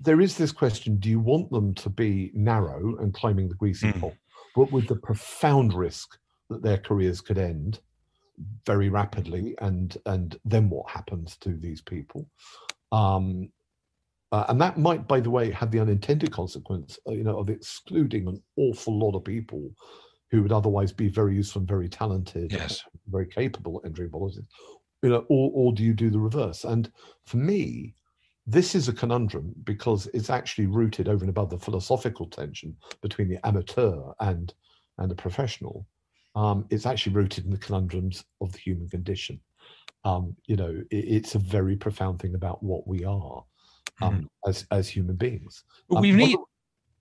there 0.00 0.20
is 0.20 0.36
this 0.36 0.52
question: 0.52 0.96
Do 0.96 1.08
you 1.08 1.20
want 1.20 1.50
them 1.50 1.74
to 1.74 1.90
be 1.90 2.30
narrow 2.34 2.96
and 2.98 3.12
climbing 3.14 3.48
the 3.48 3.54
greasy 3.54 3.88
mm. 3.88 4.00
pole, 4.00 4.16
but 4.54 4.72
with 4.72 4.86
the 4.86 4.96
profound 4.96 5.74
risk 5.74 6.18
that 6.50 6.62
their 6.62 6.78
careers 6.78 7.20
could 7.20 7.38
end 7.38 7.80
very 8.64 8.88
rapidly, 8.88 9.54
and 9.60 9.96
and 10.06 10.38
then 10.44 10.68
what 10.68 10.90
happens 10.90 11.36
to 11.38 11.56
these 11.56 11.80
people? 11.80 12.28
Um, 12.92 13.50
uh, 14.32 14.44
and 14.48 14.60
that 14.60 14.76
might, 14.78 15.06
by 15.06 15.20
the 15.20 15.30
way, 15.30 15.50
have 15.50 15.70
the 15.70 15.80
unintended 15.80 16.32
consequence, 16.32 16.98
uh, 17.08 17.12
you 17.12 17.22
know, 17.22 17.38
of 17.38 17.48
excluding 17.48 18.26
an 18.26 18.42
awful 18.56 18.98
lot 18.98 19.16
of 19.16 19.24
people 19.24 19.70
who 20.30 20.42
would 20.42 20.52
otherwise 20.52 20.92
be 20.92 21.08
very 21.08 21.36
useful 21.36 21.60
and 21.60 21.68
very 21.68 21.88
talented, 21.88 22.52
yes. 22.52 22.82
very 23.08 23.26
capable 23.26 23.80
at 23.80 23.86
entering 23.86 24.10
politics. 24.10 24.46
You 25.02 25.10
know, 25.10 25.26
or, 25.28 25.50
or 25.54 25.72
do 25.72 25.82
you 25.82 25.94
do 25.94 26.10
the 26.10 26.18
reverse? 26.18 26.64
And 26.64 26.90
for 27.26 27.36
me, 27.36 27.94
this 28.46 28.74
is 28.74 28.88
a 28.88 28.92
conundrum 28.92 29.54
because 29.64 30.08
it's 30.14 30.30
actually 30.30 30.66
rooted 30.66 31.08
over 31.08 31.24
and 31.24 31.30
above 31.30 31.50
the 31.50 31.58
philosophical 31.58 32.26
tension 32.26 32.76
between 33.02 33.28
the 33.28 33.44
amateur 33.46 34.12
and 34.20 34.54
and 34.98 35.10
the 35.10 35.14
professional. 35.14 35.86
Um, 36.34 36.66
it's 36.70 36.86
actually 36.86 37.14
rooted 37.14 37.44
in 37.44 37.50
the 37.50 37.58
conundrums 37.58 38.24
of 38.40 38.52
the 38.52 38.58
human 38.58 38.88
condition. 38.88 39.40
Um, 40.04 40.36
you 40.46 40.56
know, 40.56 40.82
it, 40.90 40.96
it's 40.96 41.34
a 41.34 41.38
very 41.38 41.76
profound 41.76 42.20
thing 42.20 42.34
about 42.34 42.62
what 42.62 42.86
we 42.86 43.04
are 43.04 43.44
um, 44.00 44.14
mm 44.14 44.28
as 44.46 44.64
as 44.70 44.88
human 44.88 45.16
beings. 45.16 45.64
But 45.88 45.96
um, 45.96 46.02
we 46.02 46.12
need. 46.12 46.36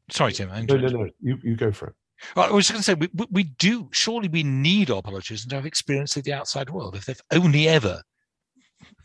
Sorry, 0.09 0.33
Tim. 0.33 0.49
No, 0.49 0.77
no, 0.77 0.87
no. 0.87 1.09
You 1.21 1.37
you 1.43 1.55
go 1.55 1.71
for 1.71 1.87
it. 1.89 1.95
Well, 2.35 2.49
I 2.49 2.51
was 2.51 2.69
going 2.69 2.79
to 2.79 2.83
say 2.83 2.93
we, 2.93 3.09
we 3.29 3.43
do 3.43 3.89
surely 3.91 4.27
we 4.27 4.43
need 4.43 4.89
our 4.89 5.01
politicians 5.01 5.47
to 5.47 5.55
have 5.55 5.65
experience 5.65 6.15
of 6.17 6.23
the 6.23 6.33
outside 6.33 6.69
world. 6.69 6.95
If 6.95 7.05
they've 7.05 7.21
only 7.31 7.67
ever 7.67 8.01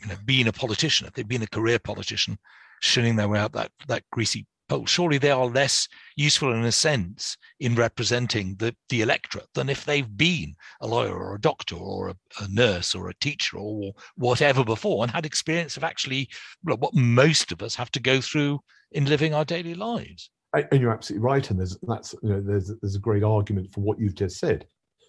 you 0.01 0.09
know, 0.09 0.17
been 0.25 0.49
a 0.49 0.53
politician, 0.53 1.07
if 1.07 1.15
they've 1.15 1.27
been 1.27 1.43
a 1.43 1.49
career 1.49 1.79
politician, 1.79 2.39
shunning 2.81 3.17
their 3.17 3.29
way 3.29 3.39
out 3.39 3.53
that 3.53 3.71
that 3.89 4.05
greasy 4.11 4.47
pole, 4.69 4.87
surely 4.87 5.19
they 5.19 5.31
are 5.31 5.47
less 5.47 5.89
useful 6.17 6.53
in 6.53 6.65
a 6.65 6.73
sense 6.73 7.37
in 7.59 7.75
representing 7.75 8.55
the, 8.57 8.75
the 8.89 9.03
electorate 9.03 9.49
than 9.55 9.69
if 9.69 9.85
they've 9.85 10.17
been 10.17 10.55
a 10.81 10.87
lawyer 10.87 11.15
or 11.15 11.35
a 11.35 11.41
doctor 11.41 11.77
or 11.77 12.09
a, 12.09 12.15
a 12.41 12.49
nurse 12.49 12.95
or 12.95 13.09
a 13.09 13.15
teacher 13.15 13.59
or 13.59 13.93
whatever 14.17 14.65
before 14.65 15.03
and 15.03 15.13
had 15.13 15.27
experience 15.27 15.77
of 15.77 15.85
actually 15.85 16.29
what 16.63 16.95
most 16.95 17.53
of 17.53 17.63
us 17.63 17.75
have 17.75 17.91
to 17.91 18.01
go 18.01 18.21
through 18.21 18.61
in 18.93 19.05
living 19.05 19.35
our 19.35 19.45
daily 19.45 19.75
lives. 19.75 20.31
And 20.53 20.81
you're 20.81 20.93
absolutely 20.93 21.25
right, 21.25 21.49
and 21.51 21.59
there's 21.59 21.79
that's 21.83 22.15
you 22.23 22.31
know 22.31 22.41
there's 22.41 22.73
there's 22.81 22.97
a 22.97 23.01
great 23.01 23.23
argument 23.23 23.73
for 23.73 23.81
what 23.81 24.01
you've 24.01 24.17
just 24.17 24.39
said. 24.39 24.67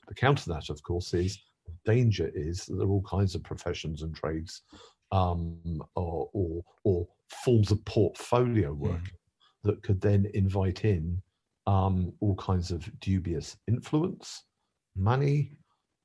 The 0.08 0.14
counter 0.14 0.44
to 0.44 0.50
that, 0.50 0.70
of 0.70 0.84
course, 0.84 1.14
is 1.14 1.40
the 1.66 1.74
danger 1.92 2.30
is 2.36 2.66
that 2.66 2.76
there 2.76 2.86
are 2.86 2.92
all 2.92 3.04
kinds 3.04 3.34
of 3.34 3.44
professions 3.44 4.04
and 4.04 4.16
trades 4.16 4.62
um, 5.12 5.82
or, 5.96 6.30
or, 6.34 6.64
or 6.84 7.08
forms 7.44 7.72
of 7.72 7.84
portfolio 7.86 8.74
work 8.74 9.02
mm 9.02 9.12
that 9.64 9.84
could 9.84 10.02
then 10.02 10.28
invite 10.34 10.86
in 10.86 11.22
um, 11.68 12.12
all 12.20 12.36
kinds 12.36 12.72
of 12.72 12.90
dubious 13.00 13.58
influence, 13.68 14.46
money, 14.96 15.52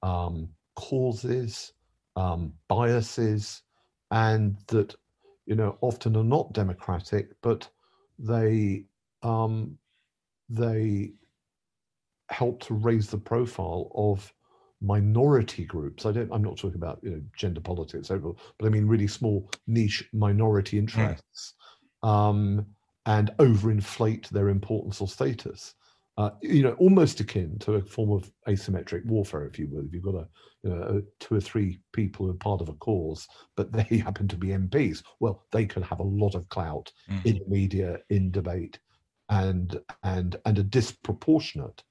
um, 0.03 0.51
causes, 0.75 1.72
um, 2.16 2.53
biases, 2.68 3.62
and 4.11 4.59
that 4.66 4.94
you 5.46 5.55
know 5.55 5.79
often 5.81 6.16
are 6.16 6.22
not 6.22 6.53
democratic, 6.53 7.31
but 7.40 7.66
they 8.18 8.85
um, 9.27 9.79
they 10.49 11.12
help 12.29 12.62
to 12.65 12.75
raise 12.75 13.09
the 13.09 13.19
profile 13.19 13.91
of 13.95 14.33
minority 14.81 15.65
groups. 15.65 16.07
I 16.07 16.12
don't. 16.12 16.31
I'm 16.33 16.43
not 16.43 16.57
talking 16.57 16.77
about 16.77 17.01
you 17.03 17.11
know 17.11 17.23
gender 17.37 17.61
politics, 17.61 18.09
but 18.09 18.67
I 18.67 18.69
mean 18.69 18.87
really 18.87 19.07
small 19.07 19.51
niche 19.67 20.09
minority 20.12 20.79
hmm. 20.79 20.85
interests. 20.85 21.55
Mm. 22.05 22.09
Um, 22.09 22.67
and 23.07 23.31
overinflate 23.39 24.29
their 24.31 24.49
importance 24.49 25.01
or 25.01 25.09
status. 25.09 25.75
Uh, 26.19 26.31
you 26.41 26.62
know, 26.62 26.73
almost 26.73 27.21
akin 27.21 27.59
to 27.59 27.75
a 27.75 27.83
form 27.83 28.11
of 28.11 28.31
asymmetric 28.49 29.05
warfare, 29.05 29.47
if 29.47 29.59
you 29.59 29.69
will. 29.71 29.85
If 29.85 29.93
you've 29.93 30.03
got 30.03 30.15
a, 30.15 30.29
you 30.62 30.71
know, 30.71 31.03
two 31.21 31.35
or 31.35 31.41
three 31.41 31.79
people 31.93 32.25
who 32.27 32.33
are 32.33 32.37
part 32.37 32.62
of 32.62 32.71
a 32.71 32.75
cause, 32.75 33.29
but 33.55 33.71
they 33.71 33.99
happen 34.05 34.27
to 34.29 34.37
be 34.37 34.49
MPs, 34.49 35.03
well, 35.21 35.45
they 35.53 35.67
can 35.67 35.83
have 35.83 36.01
a 36.01 36.05
lot 36.05 36.35
of 36.35 36.49
clout 36.49 36.91
mm. 37.11 37.25
in 37.27 37.41
media, 37.47 37.99
in 38.09 38.31
debate, 38.31 38.79
and 39.29 39.79
and 40.03 40.37
and 40.45 40.59
a 40.59 40.62
disproportionate, 40.62 41.83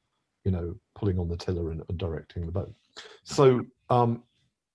you 0.43 0.52
know, 0.52 0.76
pulling 0.95 1.19
on 1.19 1.28
the 1.28 1.38
tiller 1.38 1.71
and, 1.71 1.84
and 1.89 1.98
directing 1.98 2.45
the 2.45 2.52
boat. 2.52 2.74
So 3.24 3.62
um, 3.89 4.24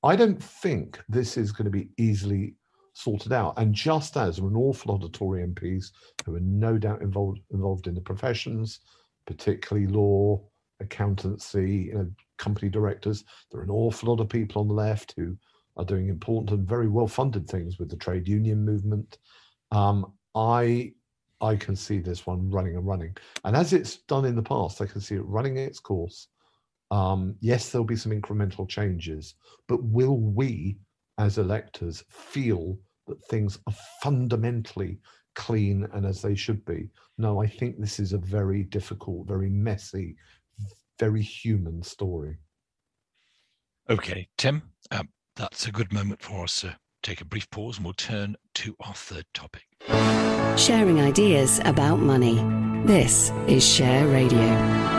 I 0.02 0.16
don't 0.16 0.42
think 0.42 1.00
this 1.08 1.36
is 1.36 1.52
going 1.52 1.66
to 1.66 1.70
be 1.70 1.88
easily 1.98 2.54
sorted 2.92 3.32
out. 3.32 3.54
And 3.56 3.74
just 3.74 4.16
as 4.16 4.38
an 4.38 4.56
awful 4.56 4.94
lot 4.94 5.04
of 5.04 5.12
Tory 5.12 5.46
MPs 5.46 5.90
who 6.24 6.34
are 6.36 6.40
no 6.40 6.78
doubt 6.78 7.02
involved 7.02 7.40
involved 7.52 7.86
in 7.86 7.94
the 7.94 8.00
professions, 8.00 8.80
particularly 9.26 9.86
law, 9.86 10.40
accountancy, 10.80 11.88
you 11.88 11.94
know, 11.94 12.10
company 12.38 12.70
directors, 12.70 13.24
there 13.50 13.60
are 13.60 13.64
an 13.64 13.70
awful 13.70 14.10
lot 14.10 14.20
of 14.20 14.28
people 14.28 14.60
on 14.60 14.68
the 14.68 14.74
left 14.74 15.14
who 15.16 15.36
are 15.76 15.84
doing 15.84 16.08
important 16.08 16.50
and 16.50 16.68
very 16.68 16.88
well 16.88 17.06
funded 17.06 17.48
things 17.48 17.78
with 17.78 17.88
the 17.88 17.96
trade 17.96 18.26
union 18.26 18.64
movement. 18.64 19.18
Um, 19.70 20.12
I 20.34 20.92
I 21.40 21.56
can 21.56 21.74
see 21.74 21.98
this 21.98 22.26
one 22.26 22.50
running 22.50 22.76
and 22.76 22.86
running. 22.86 23.16
And 23.44 23.56
as 23.56 23.72
it's 23.72 23.96
done 23.96 24.24
in 24.24 24.36
the 24.36 24.42
past, 24.42 24.80
I 24.80 24.86
can 24.86 25.00
see 25.00 25.14
it 25.14 25.24
running 25.26 25.56
its 25.56 25.80
course. 25.80 26.28
Um, 26.90 27.36
yes, 27.40 27.70
there'll 27.70 27.84
be 27.84 27.96
some 27.96 28.12
incremental 28.12 28.68
changes, 28.68 29.34
but 29.68 29.82
will 29.82 30.18
we 30.18 30.78
as 31.18 31.38
electors 31.38 32.04
feel 32.10 32.78
that 33.06 33.22
things 33.26 33.58
are 33.66 33.74
fundamentally 34.02 34.98
clean 35.34 35.86
and 35.92 36.06
as 36.06 36.22
they 36.22 36.34
should 36.34 36.64
be. 36.64 36.88
No, 37.18 37.40
I 37.40 37.46
think 37.46 37.78
this 37.78 38.00
is 38.00 38.12
a 38.12 38.18
very 38.18 38.64
difficult, 38.64 39.26
very 39.26 39.50
messy, 39.50 40.16
very 40.98 41.22
human 41.22 41.82
story. 41.82 42.36
Okay, 43.88 44.28
Tim, 44.36 44.62
um, 44.90 45.08
that's 45.36 45.66
a 45.66 45.72
good 45.72 45.92
moment 45.92 46.22
for 46.22 46.44
us 46.44 46.60
to 46.60 46.76
take 47.02 47.20
a 47.20 47.24
brief 47.24 47.50
pause 47.50 47.76
and 47.76 47.84
we'll 47.84 47.94
turn 47.94 48.36
to 48.54 48.76
our 48.80 48.94
third 48.94 49.24
topic. 49.34 49.66
Sharing 50.56 51.00
ideas 51.00 51.60
about 51.64 51.96
money. 51.96 52.36
This 52.86 53.30
is 53.46 53.66
Share 53.66 54.06
Radio. 54.06 54.90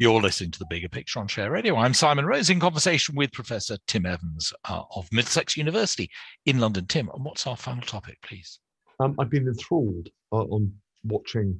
You're 0.00 0.20
listening 0.20 0.52
to 0.52 0.60
the 0.60 0.66
bigger 0.70 0.88
picture 0.88 1.18
on 1.18 1.26
Share 1.26 1.50
Radio. 1.50 1.74
I'm 1.74 1.92
Simon 1.92 2.24
Rose 2.24 2.50
in 2.50 2.60
conversation 2.60 3.16
with 3.16 3.32
Professor 3.32 3.78
Tim 3.88 4.06
Evans 4.06 4.52
uh, 4.68 4.82
of 4.94 5.08
Middlesex 5.10 5.56
University 5.56 6.08
in 6.46 6.60
London. 6.60 6.86
Tim, 6.86 7.10
what's 7.16 7.48
our 7.48 7.56
final 7.56 7.82
topic, 7.82 8.16
please? 8.22 8.60
Um, 9.00 9.16
I've 9.18 9.30
been 9.30 9.48
enthralled 9.48 10.08
uh, 10.30 10.44
on 10.44 10.72
watching 11.02 11.58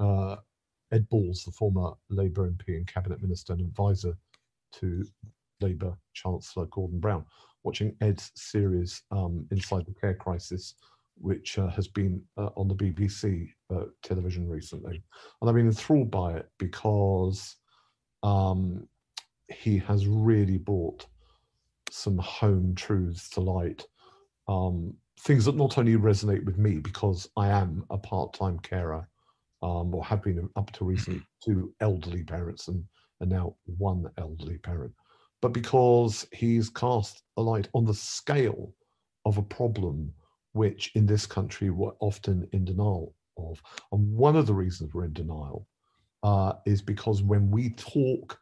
uh, 0.00 0.36
Ed 0.92 1.08
Balls, 1.08 1.44
the 1.44 1.50
former 1.50 1.92
Labour 2.10 2.50
MP 2.50 2.76
and 2.76 2.86
cabinet 2.86 3.20
minister 3.22 3.52
and 3.52 3.62
advisor 3.62 4.16
to 4.72 5.04
Labour 5.60 5.96
Chancellor 6.12 6.66
Gordon 6.66 7.00
Brown, 7.00 7.24
watching 7.62 7.96
Ed's 8.00 8.30
series 8.34 9.02
um, 9.10 9.46
Inside 9.50 9.86
the 9.86 9.94
Care 9.94 10.14
Crisis 10.14 10.74
which 11.16 11.58
uh, 11.58 11.68
has 11.68 11.88
been 11.88 12.22
uh, 12.36 12.50
on 12.56 12.68
the 12.68 12.74
BBC 12.74 13.50
uh, 13.74 13.84
television 14.02 14.48
recently. 14.48 15.02
And 15.40 15.48
I've 15.48 15.56
been 15.56 15.66
enthralled 15.66 16.10
by 16.10 16.34
it 16.34 16.48
because 16.58 17.56
um, 18.22 18.88
he 19.48 19.78
has 19.78 20.06
really 20.06 20.58
brought 20.58 21.06
some 21.90 22.18
home 22.18 22.74
truths 22.74 23.28
to 23.30 23.40
light. 23.40 23.86
Um, 24.48 24.94
things 25.20 25.44
that 25.44 25.56
not 25.56 25.78
only 25.78 25.96
resonate 25.96 26.44
with 26.44 26.58
me 26.58 26.78
because 26.78 27.28
I 27.36 27.48
am 27.48 27.84
a 27.90 27.96
part 27.96 28.34
time 28.34 28.58
carer 28.58 29.08
um, 29.62 29.94
or 29.94 30.04
have 30.04 30.22
been 30.22 30.48
up 30.56 30.70
to 30.72 30.84
recently 30.84 31.22
two 31.44 31.72
elderly 31.80 32.22
parents 32.22 32.68
and, 32.68 32.84
and 33.20 33.30
now 33.30 33.56
one 33.78 34.10
elderly 34.18 34.58
parent, 34.58 34.92
but 35.40 35.52
because 35.52 36.26
he's 36.32 36.68
cast 36.70 37.22
a 37.36 37.42
light 37.42 37.68
on 37.74 37.84
the 37.84 37.94
scale 37.94 38.74
of 39.24 39.38
a 39.38 39.42
problem 39.42 40.12
which 40.52 40.92
in 40.94 41.04
this 41.06 41.26
country 41.26 41.70
we're 41.70 41.92
often 42.00 42.48
in 42.52 42.64
denial 42.64 43.14
of. 43.36 43.60
And 43.92 44.16
one 44.16 44.36
of 44.36 44.46
the 44.46 44.54
reasons 44.54 44.94
we're 44.94 45.04
in 45.04 45.12
denial 45.12 45.66
uh, 46.22 46.54
is 46.64 46.80
because 46.80 47.22
when 47.22 47.50
we 47.50 47.70
talk 47.70 48.38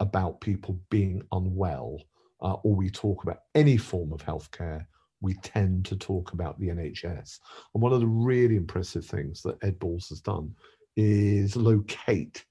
about 0.00 0.40
people 0.40 0.78
being 0.90 1.22
unwell 1.32 1.98
uh, 2.42 2.54
or 2.64 2.74
we 2.74 2.90
talk 2.90 3.22
about 3.22 3.38
any 3.54 3.76
form 3.76 4.12
of 4.12 4.22
healthcare, 4.24 4.84
we 5.22 5.34
tend 5.34 5.86
to 5.86 5.96
talk 5.96 6.32
about 6.32 6.58
the 6.58 6.68
NHS. 6.68 7.38
And 7.74 7.82
one 7.82 7.92
of 7.92 8.00
the 8.00 8.06
really 8.06 8.56
impressive 8.56 9.06
things 9.06 9.40
that 9.42 9.56
Ed 9.62 9.78
Balls 9.78 10.08
has 10.10 10.20
done 10.20 10.54
is 10.96 11.56
locate 11.56 12.44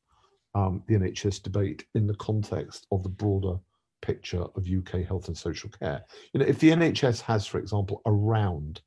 um, 0.56 0.84
the 0.88 0.96
NHS 0.96 1.44
debate 1.44 1.86
in 1.96 2.08
the 2.08 2.16
context 2.16 2.88
of 2.92 3.04
the 3.04 3.10
broader 3.10 3.58
picture 4.02 4.46
of 4.56 4.68
UK 4.68 5.06
health 5.06 5.28
and 5.28 5.38
social 5.38 5.70
care. 5.70 6.04
You 6.34 6.40
know, 6.40 6.46
if 6.46 6.60
the 6.60 6.72
NHS 6.72 7.22
has, 7.22 7.46
for 7.46 7.60
example, 7.60 8.02
around 8.06 8.82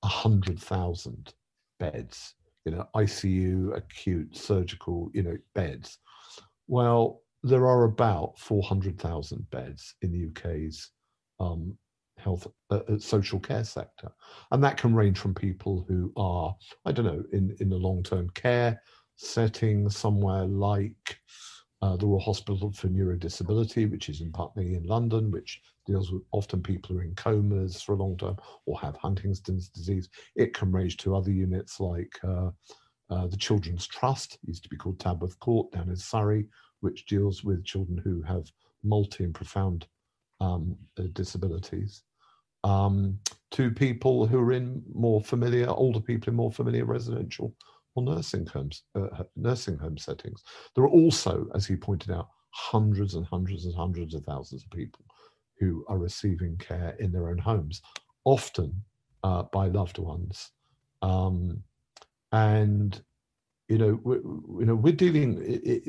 100,000 0.00 1.34
beds, 1.78 2.34
you 2.64 2.72
know, 2.72 2.88
ICU, 2.96 3.76
acute, 3.76 4.36
surgical, 4.36 5.10
you 5.14 5.22
know, 5.22 5.36
beds, 5.54 5.98
well, 6.66 7.22
there 7.42 7.66
are 7.66 7.84
about 7.84 8.38
400,000 8.38 9.48
beds 9.50 9.94
in 10.02 10.10
the 10.10 10.26
UK's 10.26 10.90
um, 11.38 11.76
health 12.18 12.46
uh, 12.70 12.80
uh, 12.88 12.98
social 12.98 13.38
care 13.38 13.64
sector 13.64 14.10
and 14.50 14.62
that 14.62 14.76
can 14.76 14.94
range 14.94 15.18
from 15.18 15.34
people 15.34 15.84
who 15.88 16.12
are 16.16 16.54
i 16.84 16.92
don't 16.92 17.04
know 17.04 17.22
in 17.32 17.54
in 17.60 17.68
the 17.68 17.76
long 17.76 18.02
term 18.02 18.28
care 18.30 18.80
setting 19.16 19.88
somewhere 19.88 20.44
like 20.44 21.18
uh, 21.82 21.96
the 21.96 22.06
Royal 22.06 22.20
Hospital 22.20 22.72
for 22.72 22.88
Neurodisability, 22.88 23.90
which 23.90 24.08
is 24.08 24.20
in 24.20 24.32
Putney 24.32 24.74
in 24.74 24.84
London, 24.84 25.30
which 25.30 25.60
deals 25.86 26.10
with 26.10 26.22
often 26.32 26.62
people 26.62 26.94
who 26.94 27.00
are 27.00 27.04
in 27.04 27.14
comas 27.14 27.82
for 27.82 27.92
a 27.92 27.96
long 27.96 28.16
time 28.16 28.36
or 28.64 28.78
have 28.80 28.96
Huntington's 28.96 29.68
disease. 29.68 30.08
It 30.34 30.54
can 30.54 30.72
range 30.72 30.96
to 30.98 31.14
other 31.14 31.30
units 31.30 31.78
like 31.78 32.12
uh, 32.24 32.50
uh, 33.10 33.26
the 33.26 33.36
Children's 33.36 33.86
Trust, 33.86 34.38
used 34.44 34.62
to 34.62 34.68
be 34.68 34.76
called 34.76 34.98
Tadworth 34.98 35.38
Court 35.38 35.70
down 35.70 35.90
in 35.90 35.96
Surrey, 35.96 36.48
which 36.80 37.06
deals 37.06 37.44
with 37.44 37.64
children 37.64 37.98
who 37.98 38.22
have 38.22 38.50
multi 38.82 39.24
and 39.24 39.34
profound 39.34 39.86
um, 40.40 40.76
uh, 40.98 41.04
disabilities. 41.12 42.02
Um, 42.66 43.20
to 43.52 43.70
people 43.70 44.26
who 44.26 44.40
are 44.40 44.52
in 44.52 44.82
more 44.92 45.20
familiar, 45.20 45.68
older 45.68 46.00
people 46.00 46.30
in 46.30 46.36
more 46.36 46.50
familiar 46.50 46.84
residential 46.84 47.54
or 47.94 48.02
nursing 48.02 48.44
homes, 48.46 48.82
uh, 48.96 49.22
nursing 49.36 49.78
home 49.78 49.96
settings. 49.96 50.42
There 50.74 50.84
are 50.84 50.88
also, 50.88 51.46
as 51.54 51.64
he 51.64 51.76
pointed 51.76 52.10
out, 52.10 52.28
hundreds 52.50 53.14
and 53.14 53.24
hundreds 53.24 53.66
and 53.66 53.74
hundreds 53.74 54.14
of 54.14 54.24
thousands 54.24 54.64
of 54.64 54.70
people 54.70 55.04
who 55.60 55.84
are 55.88 55.98
receiving 55.98 56.56
care 56.56 56.96
in 56.98 57.12
their 57.12 57.28
own 57.28 57.38
homes, 57.38 57.82
often 58.24 58.82
uh, 59.22 59.44
by 59.44 59.68
loved 59.68 59.98
ones. 59.98 60.50
Um, 61.02 61.62
and 62.32 63.00
you 63.68 63.78
know, 63.78 64.00
we, 64.02 64.16
you 64.16 64.66
know, 64.66 64.74
we're 64.74 64.92
dealing 64.92 65.36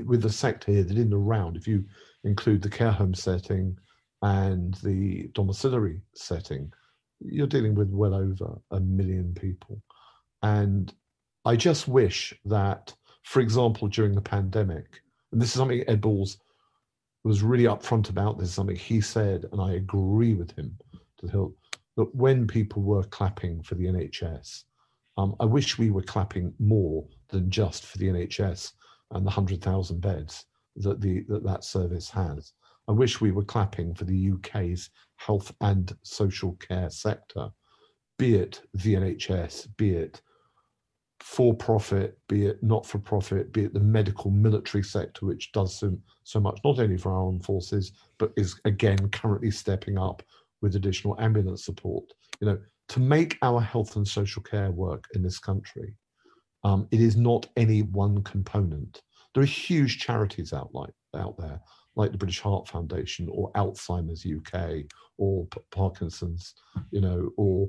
with 0.06 0.22
the 0.22 0.32
sector 0.32 0.72
here 0.72 0.84
that 0.84 0.98
in 0.98 1.10
the 1.10 1.18
round, 1.18 1.58
if 1.58 1.68
you 1.68 1.86
include 2.24 2.62
the 2.62 2.70
care 2.70 2.92
home 2.92 3.14
setting 3.16 3.78
and 4.22 4.74
the 4.84 5.30
domiciliary 5.34 6.02
setting, 6.16 6.72
you're 7.20 7.48
dealing 7.48 7.76
with 7.76 7.90
well 7.90 8.14
over 8.14 8.60
a 8.72 8.80
million 8.80 9.34
people. 9.34 9.82
And 10.42 10.94
I 11.46 11.56
just 11.56 11.88
wish 11.88 12.34
that, 12.46 12.94
for 13.24 13.40
example, 13.42 13.88
during 13.88 14.16
the 14.16 14.22
pandemic, 14.22 15.02
and 15.32 15.42
this 15.42 15.50
is 15.50 15.56
something 15.56 15.84
Ed 15.88 16.02
Balls 16.02 16.38
was 17.24 17.44
really 17.44 17.66
upfront 17.66 18.10
about, 18.10 18.38
this 18.38 18.50
is 18.50 18.56
something 18.56 18.76
he 18.76 19.02
said, 19.02 19.46
and 19.52 19.62
I 19.62 19.74
agree 19.74 20.34
with 20.34 20.52
him 20.58 20.78
to 21.20 21.26
the 21.26 21.32
hilt, 21.32 21.54
that 21.98 22.14
when 22.16 22.48
people 22.48 22.82
were 22.82 23.04
clapping 23.04 23.62
for 23.64 23.76
the 23.76 23.86
NHS, 23.86 24.64
um, 25.18 25.36
I 25.40 25.46
wish 25.46 25.78
we 25.78 25.90
were 25.90 26.04
clapping 26.04 26.54
more 26.60 27.06
than 27.30 27.50
just 27.50 27.86
for 27.86 27.98
the 27.98 28.08
NHS 28.08 28.74
and 29.12 29.22
the 29.22 29.30
100,000 29.30 30.00
beds 30.00 30.46
that, 30.78 31.02
the, 31.02 31.24
that 31.28 31.44
that 31.44 31.64
service 31.64 32.10
has. 32.10 32.54
I 32.88 32.94
wish 32.94 33.20
we 33.20 33.32
were 33.32 33.44
clapping 33.44 33.94
for 33.94 34.06
the 34.06 34.32
UK's 34.32 34.90
health 35.18 35.54
and 35.62 35.96
social 36.04 36.54
care 36.54 36.90
sector, 36.90 37.50
be 38.18 38.36
it 38.36 38.62
the 38.74 38.96
NHS, 38.96 39.68
be 39.78 39.92
it 39.92 40.22
for 41.20 41.54
profit, 41.54 42.18
be 42.30 42.46
it 42.46 42.62
not 42.64 42.86
for 42.86 43.00
profit, 43.00 43.52
be 43.52 43.66
it 43.66 43.74
the 43.74 43.80
medical 43.80 44.32
military 44.32 44.84
sector, 44.84 45.26
which 45.26 45.52
does 45.52 45.80
so, 45.80 45.98
so 46.24 46.40
much, 46.40 46.60
not 46.64 46.80
only 46.80 46.98
for 46.98 47.12
our 47.12 47.26
armed 47.26 47.44
forces, 47.44 47.92
but 48.18 48.32
is 48.38 48.60
again 48.66 49.10
currently 49.10 49.52
stepping 49.52 49.98
up 49.98 50.24
with 50.62 50.76
additional 50.76 51.20
ambulance 51.20 51.66
support. 51.66 52.06
You 52.40 52.48
know, 52.48 52.60
to 52.90 53.00
make 53.00 53.38
our 53.42 53.60
health 53.60 53.96
and 53.96 54.08
social 54.08 54.42
care 54.42 54.72
work 54.72 55.06
in 55.14 55.22
this 55.22 55.40
country, 55.40 55.96
um, 56.64 56.88
it 56.92 57.02
is 57.02 57.18
not 57.18 57.48
any 57.58 57.82
one 57.82 58.24
component. 58.24 59.02
There 59.34 59.44
are 59.44 59.48
huge 59.48 60.00
charities 60.00 60.54
out 60.54 60.74
like 60.74 60.94
out 61.16 61.38
there, 61.38 61.60
like 61.98 62.12
the 62.12 62.18
British 62.18 62.40
Heart 62.40 62.70
Foundation 62.70 63.28
or 63.32 63.52
Alzheimer's 63.54 64.26
UK 64.26 64.86
or 65.18 65.46
P- 65.48 65.60
Parkinson's, 65.72 66.54
you 66.92 67.02
know, 67.02 67.32
or 67.38 67.68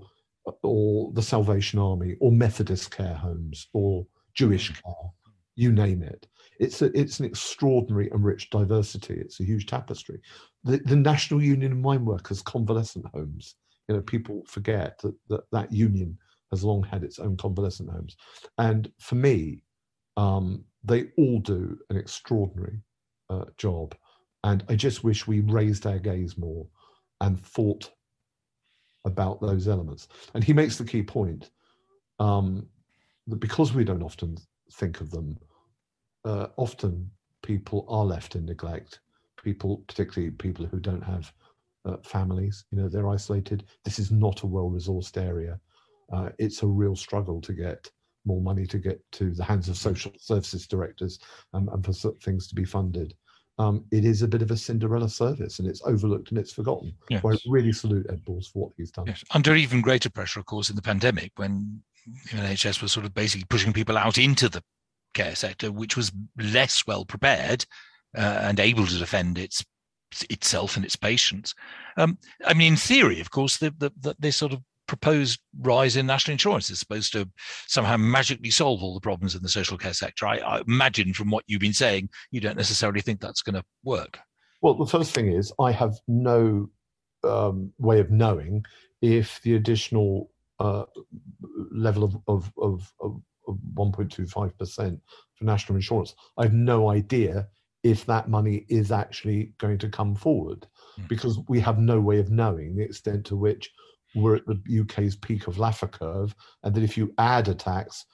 or 0.63 1.11
the 1.13 1.23
Salvation 1.23 1.79
Army 1.79 2.17
or 2.21 2.31
Methodist 2.31 2.91
care 2.91 3.15
homes 3.15 3.69
or 3.73 4.07
Jewish 4.35 4.71
mm. 4.71 4.83
care, 4.83 5.11
you 5.57 5.73
name 5.73 6.03
it. 6.03 6.27
It's, 6.61 6.83
a, 6.83 6.87
it's 6.99 7.21
an 7.21 7.27
extraordinary 7.27 8.11
and 8.11 8.25
rich 8.25 8.51
diversity. 8.51 9.15
It's 9.15 9.41
a 9.41 9.45
huge 9.45 9.67
tapestry. 9.67 10.21
The, 10.65 10.79
the 10.79 10.97
National 10.97 11.43
Union 11.43 11.73
of 11.73 11.79
Mine 11.79 12.05
Workers 12.05 12.43
convalescent 12.43 13.07
homes, 13.13 13.57
you 13.89 13.97
know, 13.97 14.03
people 14.03 14.43
forget 14.47 14.99
that, 15.03 15.15
that 15.29 15.43
that 15.53 15.73
union 15.73 16.17
has 16.51 16.65
long 16.65 16.83
had 16.83 17.05
its 17.05 17.19
own 17.19 17.37
convalescent 17.37 17.91
homes. 17.91 18.17
And 18.59 18.91
for 18.99 19.17
me, 19.17 19.63
um, 20.17 20.65
they 20.83 21.09
all 21.17 21.41
do 21.41 21.79
an 21.91 21.97
extraordinary 21.97 22.81
uh, 23.31 23.45
job. 23.57 23.95
And 24.49 24.65
I 24.71 24.77
just 24.77 25.05
wish 25.05 25.27
we 25.27 25.41
raised 25.41 25.85
our 25.87 25.99
gaze 25.99 26.39
more 26.39 26.67
and 27.21 27.39
thought 27.39 27.91
about 29.05 29.43
those 29.43 29.69
elements. 29.69 30.09
And 30.33 30.43
he 30.43 30.55
makes 30.55 30.79
the 30.79 30.87
key 30.87 31.03
point 31.03 31.51
um, 32.19 32.67
that 33.27 33.41
because 33.41 33.75
we 33.75 33.85
don't 33.85 34.03
often 34.03 34.39
think 34.73 35.03
of 35.03 35.11
them, 35.11 35.37
uh, 36.25 36.47
often 36.57 37.11
people 37.43 37.85
are 37.91 38.07
left 38.07 38.37
in 38.37 38.47
neglect. 38.47 39.01
People, 39.37 39.85
particularly 39.87 40.31
people 40.31 40.65
who 40.65 40.81
don't 40.81 41.05
have 41.05 41.31
uh, 41.85 41.99
families, 42.03 42.65
you 42.71 42.79
know, 42.79 42.89
they're 42.89 43.11
isolated. 43.11 43.65
This 43.85 43.99
is 43.99 44.11
not 44.11 44.45
a 44.45 44.47
well-resourced 44.47 45.23
area. 45.23 45.61
Uh, 46.11 46.31
it's 46.39 46.63
a 46.63 46.67
real 46.67 46.97
struggle 46.97 47.43
to 47.43 47.53
get 47.53 47.91
more 48.25 48.41
money 48.41 48.65
to 48.65 48.79
get 48.79 48.99
to 49.13 49.35
the 49.35 49.45
hands 49.45 49.69
of 49.69 49.77
social 49.77 50.13
services 50.19 50.67
directors 50.67 51.19
um, 51.53 51.69
and 51.69 51.85
for 51.85 51.93
things 52.23 52.49
to 52.49 52.55
be 52.55 52.65
funded 52.65 53.13
um, 53.59 53.85
it 53.91 54.05
is 54.05 54.23
a 54.23 54.29
bit 54.29 54.43
of 54.43 54.51
a 54.51 54.57
Cinderella 54.57 55.09
service 55.09 55.59
and 55.59 55.69
it's 55.69 55.83
overlooked 55.85 56.31
and 56.31 56.39
it's 56.39 56.53
forgotten. 56.53 56.95
Yes. 57.11 57.23
So 57.23 57.33
I 57.33 57.37
really 57.49 57.73
salute 57.73 58.07
Ed 58.09 58.25
Balls 58.25 58.47
for 58.47 58.65
what 58.65 58.73
he's 58.77 58.91
done. 58.91 59.07
Yes. 59.07 59.25
Under 59.33 59.55
even 59.55 59.81
greater 59.81 60.11
pressure, 60.11 60.39
of 60.39 60.47
course, 60.47 60.71
in 60.71 60.77
the 60.77 60.83
pandemic, 60.83 61.33
when 61.37 61.83
NHS 62.29 62.81
was 62.81 62.93
sort 62.93 63.05
of 63.05 63.15
basically 63.15 63.47
pushing 63.49 63.73
people 63.73 63.99
out 63.99 64.17
into 64.17 64.49
the 64.49 64.63
care 65.15 65.35
sector, 65.35 65.73
which 65.73 65.97
was 65.97 66.13
less 66.37 66.87
well 66.87 67.05
prepared 67.05 67.67
uh, 68.17 68.39
and 68.43 68.61
able 68.61 68.87
to 68.87 68.99
defend 68.99 69.39
its 69.39 69.65
itself 70.31 70.77
and 70.77 70.85
its 70.85 70.97
patients. 70.97 71.55
Um, 71.97 72.19
I 72.47 72.55
mean, 72.55 72.75
in 72.75 72.77
theory, 72.77 73.21
of 73.21 73.31
course, 73.31 73.59
the, 73.59 73.75
the, 73.77 73.91
the, 74.01 74.17
this 74.19 74.37
sort 74.37 74.53
of 74.53 74.63
proposed 74.89 75.41
rise 75.61 75.97
in 75.97 76.07
national 76.07 76.33
insurance 76.33 76.71
is 76.71 76.81
supposed 76.81 77.13
to 77.13 77.29
somehow 77.67 77.97
magically 77.97 78.51
solve 78.51 78.83
all 78.83 78.95
the 78.95 79.01
problems 79.01 79.37
in 79.37 79.43
the 79.43 79.49
social 79.49 79.79
care 79.79 79.93
sector. 79.93 80.27
I, 80.27 80.39
I 80.39 80.63
imagine 80.67 81.13
from 81.15 81.31
what 81.31 81.45
you've 81.47 81.61
been 81.61 81.73
saying, 81.73 82.09
you 82.33 82.41
don't 82.41 82.57
necessarily 82.57 83.01
think 83.01 83.21
that's 83.21 83.43
going 83.43 83.55
to 83.55 83.65
work. 83.85 84.19
Well, 84.61 84.75
the 84.75 84.87
first 84.87 85.15
thing 85.15 85.29
is, 85.29 85.53
I 85.61 85.71
have 85.71 85.95
no 86.09 86.69
um, 87.23 87.73
way 87.79 88.01
of 88.01 88.11
knowing 88.11 88.65
if 89.01 89.41
the 89.43 89.55
additional 89.55 90.31
uh, 90.59 90.85
level 91.71 92.03
of, 92.03 92.17
of, 92.27 92.53
of, 92.61 92.93
of 93.01 93.21
1.25% 93.75 95.01
for 95.35 95.45
national 95.45 95.77
insurance, 95.77 96.15
I 96.37 96.43
have 96.43 96.55
no 96.55 96.91
idea 96.91 97.47
if 97.85 98.05
that 98.07 98.29
money 98.29 98.67
is 98.69 98.91
actually 98.91 99.53
going 99.59 99.79
to 99.79 99.89
come 99.89 100.15
forward 100.15 100.67
mm. 100.99 101.07
because 101.09 101.39
we 101.49 101.61
have 101.61 101.79
no 101.79 102.01
way 102.01 102.19
of 102.19 102.31
knowing 102.31 102.75
the 102.75 102.83
extent 102.83 103.25
to 103.27 103.37
which 103.37 103.71
we're 104.15 104.37
at 104.37 104.47
the 104.47 104.81
UK's 104.81 105.17
peak 105.17 105.47
of 105.47 105.57
Laffer 105.57 105.91
curve, 105.91 106.35
and 106.63 106.75
that 106.75 106.83
if 106.83 106.97
you 106.97 107.13
add 107.19 107.49
a 107.49 107.55
tax, 107.55 108.05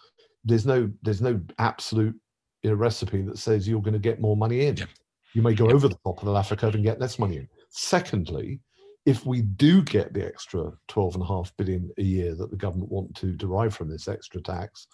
there's 0.44 0.66
no 0.66 0.90
there's 1.02 1.22
no 1.22 1.40
absolute 1.58 2.14
you 2.62 2.70
know, 2.70 2.76
recipe 2.76 3.22
that 3.22 3.38
says 3.38 3.68
you're 3.68 3.82
going 3.82 3.92
to 3.92 3.98
get 3.98 4.20
more 4.20 4.36
money 4.36 4.66
in. 4.66 4.76
You 5.34 5.42
may 5.42 5.54
go 5.54 5.68
over 5.68 5.88
the 5.88 5.98
top 6.04 6.18
of 6.18 6.24
the 6.24 6.32
Laffer 6.32 6.58
curve 6.58 6.74
and 6.74 6.84
get 6.84 7.00
less 7.00 7.18
money 7.18 7.36
in. 7.36 7.48
Secondly, 7.70 8.60
if 9.04 9.26
we 9.26 9.42
do 9.42 9.82
get 9.82 10.14
the 10.14 10.24
extra 10.24 10.72
12.5 10.88 11.52
billion 11.58 11.90
a 11.98 12.02
year 12.02 12.34
that 12.34 12.50
the 12.50 12.56
government 12.56 12.90
want 12.90 13.14
to 13.16 13.32
derive 13.32 13.74
from 13.74 13.90
this 13.90 14.08
extra 14.08 14.40
tax, 14.40 14.86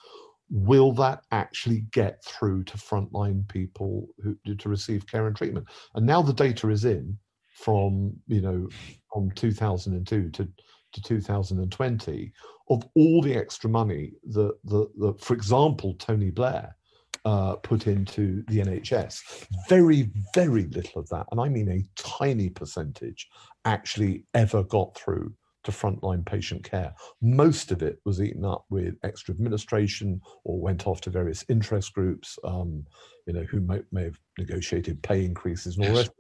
will 0.50 0.92
that 0.92 1.22
actually 1.30 1.86
get 1.92 2.24
through 2.24 2.64
to 2.64 2.76
frontline 2.76 3.46
people 3.48 4.08
who 4.22 4.36
to 4.56 4.68
receive 4.68 5.06
care 5.06 5.26
and 5.26 5.36
treatment? 5.36 5.66
And 5.94 6.04
now 6.04 6.22
the 6.22 6.32
data 6.32 6.70
is 6.70 6.84
in 6.84 7.16
from 7.54 8.12
you 8.26 8.40
know 8.40 8.68
from 9.12 9.30
2002 9.32 10.30
to 10.30 10.48
to 10.92 11.03
2020 11.03 12.33
of 12.68 12.83
all 12.94 13.22
the 13.22 13.35
extra 13.35 13.68
money 13.68 14.12
that 14.29 14.55
the, 14.64 14.87
the 14.96 15.14
for 15.14 15.35
example 15.35 15.94
Tony 15.94 16.31
Blair 16.31 16.76
uh, 17.24 17.57
put 17.57 17.87
into 17.87 18.42
the 18.48 18.61
NHS. 18.61 19.46
Very, 19.68 20.11
very 20.35 20.64
little 20.68 21.00
of 21.00 21.09
that, 21.11 21.26
and 21.31 21.40
I 21.40 21.48
mean 21.48 21.68
a 21.68 21.85
tiny 22.00 22.48
percentage, 22.48 23.29
actually 23.64 24.24
ever 24.35 24.62
got 24.62 24.96
through 24.96 25.35
to 25.64 25.70
frontline 25.70 26.24
patient 26.24 26.64
care. 26.64 26.94
Most 27.20 27.70
of 27.70 27.83
it 27.83 28.00
was 28.07 28.22
eaten 28.22 28.44
up 28.44 28.64
with 28.70 28.96
extra 29.05 29.35
administration 29.35 30.20
or 30.44 30.59
went 30.59 30.87
off 30.87 31.03
to 31.03 31.11
various 31.11 31.44
interest 31.50 31.92
groups, 31.92 32.38
um, 32.44 32.87
you 33.26 33.35
know, 33.35 33.42
who 33.42 33.61
may, 33.61 33.81
may, 33.92 34.05
have 34.05 34.18
negotiated 34.38 35.03
pay 35.03 35.24
increases 35.24 35.76
and 35.76 35.88
all 35.88 35.94
that. 35.96 36.11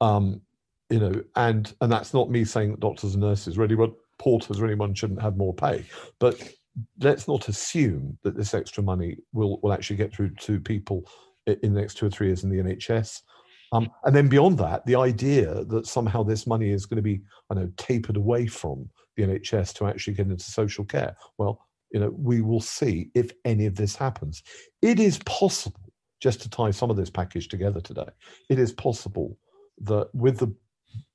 Um, 0.00 0.40
you 0.90 0.98
know, 0.98 1.22
and 1.36 1.72
and 1.80 1.92
that's 1.92 2.12
not 2.12 2.30
me 2.30 2.44
saying 2.44 2.72
that 2.72 2.80
doctors 2.80 3.14
and 3.14 3.22
nurses 3.22 3.56
really, 3.56 3.76
but 3.76 3.92
porters 4.22 4.60
or 4.60 4.66
anyone 4.66 4.94
shouldn't 4.94 5.20
have 5.20 5.36
more 5.36 5.52
pay. 5.52 5.84
But 6.20 6.40
let's 7.00 7.26
not 7.26 7.48
assume 7.48 8.16
that 8.22 8.36
this 8.36 8.54
extra 8.54 8.82
money 8.82 9.16
will 9.32 9.58
will 9.62 9.72
actually 9.72 9.96
get 9.96 10.14
through 10.14 10.30
to 10.30 10.60
people 10.60 11.04
in 11.46 11.74
the 11.74 11.80
next 11.80 11.96
two 11.96 12.06
or 12.06 12.10
three 12.10 12.28
years 12.28 12.44
in 12.44 12.50
the 12.50 12.62
NHS. 12.62 13.22
Um, 13.72 13.90
and 14.04 14.14
then 14.14 14.28
beyond 14.28 14.58
that, 14.58 14.84
the 14.86 14.94
idea 14.96 15.64
that 15.64 15.86
somehow 15.86 16.22
this 16.22 16.46
money 16.46 16.70
is 16.70 16.86
going 16.86 16.96
to 16.96 17.02
be, 17.02 17.22
I 17.50 17.54
know, 17.54 17.70
tapered 17.78 18.16
away 18.16 18.46
from 18.46 18.88
the 19.16 19.24
NHS 19.24 19.74
to 19.74 19.86
actually 19.86 20.14
get 20.14 20.28
into 20.28 20.44
social 20.44 20.84
care. 20.84 21.16
Well, 21.38 21.66
you 21.90 21.98
know, 21.98 22.14
we 22.16 22.42
will 22.42 22.60
see 22.60 23.10
if 23.14 23.32
any 23.44 23.66
of 23.66 23.74
this 23.74 23.96
happens. 23.96 24.42
It 24.82 25.00
is 25.00 25.18
possible, 25.20 25.92
just 26.20 26.42
to 26.42 26.50
tie 26.50 26.70
some 26.70 26.90
of 26.90 26.96
this 26.96 27.10
package 27.10 27.48
together 27.48 27.80
today, 27.80 28.08
it 28.50 28.58
is 28.58 28.72
possible 28.72 29.36
that 29.80 30.14
with 30.14 30.38
the 30.38 30.54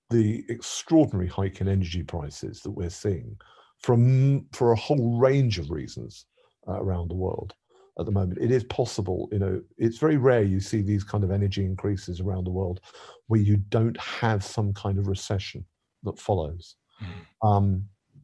the 0.09 0.43
extraordinary 0.49 1.27
hike 1.27 1.61
in 1.61 1.67
energy 1.67 2.03
prices 2.03 2.61
that 2.61 2.71
we're 2.71 2.89
seeing 2.89 3.35
from 3.79 4.45
for 4.53 4.71
a 4.71 4.77
whole 4.77 5.17
range 5.19 5.59
of 5.59 5.69
reasons 5.69 6.25
uh, 6.67 6.81
around 6.81 7.09
the 7.09 7.15
world 7.15 7.53
at 7.99 8.05
the 8.05 8.11
moment. 8.11 8.39
It 8.41 8.51
is 8.51 8.63
possible, 8.65 9.27
you 9.31 9.39
know, 9.39 9.61
it's 9.77 9.97
very 9.97 10.17
rare 10.17 10.43
you 10.43 10.59
see 10.59 10.81
these 10.81 11.03
kind 11.03 11.23
of 11.23 11.31
energy 11.31 11.65
increases 11.65 12.19
around 12.19 12.45
the 12.45 12.51
world 12.51 12.79
where 13.27 13.41
you 13.41 13.57
don't 13.57 13.99
have 13.99 14.43
some 14.43 14.73
kind 14.73 14.99
of 14.99 15.07
recession 15.07 15.65
that 16.03 16.19
follows. 16.19 16.75
Mm. 17.01 17.47
Um, 17.47 17.83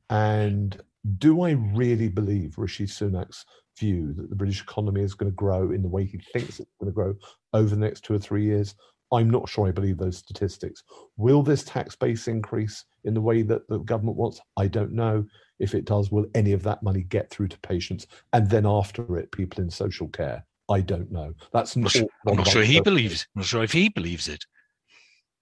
and 0.09 0.81
do 1.17 1.41
I 1.41 1.51
really 1.51 2.07
believe 2.07 2.57
Rishi 2.57 2.85
Sunak's 2.85 3.45
view 3.79 4.13
that 4.13 4.29
the 4.29 4.35
British 4.35 4.61
economy 4.61 5.01
is 5.01 5.15
going 5.15 5.31
to 5.31 5.35
grow 5.35 5.71
in 5.71 5.81
the 5.81 5.89
way 5.89 6.05
he 6.05 6.19
thinks 6.31 6.59
it's 6.59 6.71
going 6.79 6.91
to 6.91 6.95
grow 6.95 7.15
over 7.53 7.69
the 7.69 7.81
next 7.81 8.01
two 8.01 8.13
or 8.13 8.19
three 8.19 8.43
years? 8.43 8.75
I'm 9.13 9.30
not 9.30 9.47
sure 9.47 9.67
I 9.67 9.71
believe 9.71 9.97
those 9.97 10.17
statistics. 10.17 10.84
Will 11.17 11.43
this 11.43 11.63
tax 11.63 11.95
base 11.95 12.28
increase 12.28 12.84
in 13.04 13.13
the 13.13 13.21
way 13.21 13.43
that 13.43 13.67
the 13.69 13.80
government 13.80 14.17
wants? 14.17 14.41
I 14.58 14.67
don't 14.67 14.91
know. 14.91 15.26
If 15.60 15.76
it 15.76 15.86
does, 15.86 16.12
will 16.12 16.26
any 16.34 16.52
of 16.52 16.63
that 16.63 16.84
money 16.84 17.04
get 17.04 17.30
through 17.30 17.49
to 17.49 17.60
patients 17.60 18.08
and 18.34 18.49
then 18.49 18.65
after 18.65 19.17
it, 19.17 19.32
people 19.32 19.63
in 19.63 19.69
social 19.69 20.08
care? 20.08 20.45
I 20.69 20.82
don't 20.82 21.12
know. 21.12 21.34
That's 21.52 21.76
not. 21.76 21.95
I'm 21.95 22.08
not, 22.26 22.38
not 22.38 22.47
sure 22.47 22.63
he 22.63 22.82
believes. 22.82 23.28
I'm 23.36 23.41
not 23.41 23.45
sure 23.45 23.63
if 23.63 23.71
he 23.71 23.89
believes 23.89 24.28
it. 24.28 24.43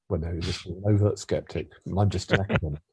Well, 0.09 0.19
no, 0.19 0.27
is 0.27 0.65
an 0.65 0.83
overt 0.85 1.19
skeptic. 1.19 1.71
I'm 1.97 2.09
just 2.09 2.31
an 2.33 2.41
academic. 2.41 2.81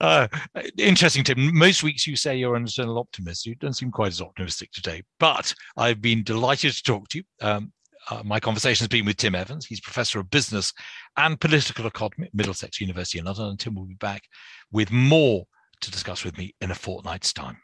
Uh, 0.00 0.28
interesting, 0.76 1.24
Tim. 1.24 1.56
Most 1.56 1.82
weeks 1.82 2.06
you 2.06 2.14
say 2.14 2.36
you're 2.36 2.54
an 2.56 2.64
eternal 2.64 2.98
optimist. 2.98 3.46
You 3.46 3.54
don't 3.56 3.72
seem 3.72 3.90
quite 3.90 4.08
as 4.08 4.20
optimistic 4.20 4.70
today, 4.70 5.02
but 5.18 5.52
I've 5.76 6.00
been 6.00 6.22
delighted 6.22 6.72
to 6.72 6.82
talk 6.82 7.08
to 7.08 7.18
you. 7.18 7.24
Um, 7.40 7.72
uh, 8.10 8.22
my 8.24 8.40
conversation 8.40 8.84
has 8.84 8.88
been 8.88 9.04
with 9.04 9.16
Tim 9.16 9.34
Evans. 9.34 9.66
He's 9.66 9.80
professor 9.80 10.18
of 10.18 10.30
business 10.30 10.72
and 11.16 11.38
political 11.40 11.86
economy 11.86 12.26
at 12.26 12.34
Middlesex 12.34 12.80
University 12.80 13.18
in 13.18 13.24
London. 13.26 13.46
And 13.46 13.60
Tim 13.60 13.74
will 13.74 13.84
be 13.84 13.94
back 13.94 14.24
with 14.72 14.90
more 14.90 15.44
to 15.80 15.90
discuss 15.90 16.24
with 16.24 16.36
me 16.38 16.54
in 16.60 16.70
a 16.70 16.74
fortnight's 16.74 17.32
time. 17.32 17.58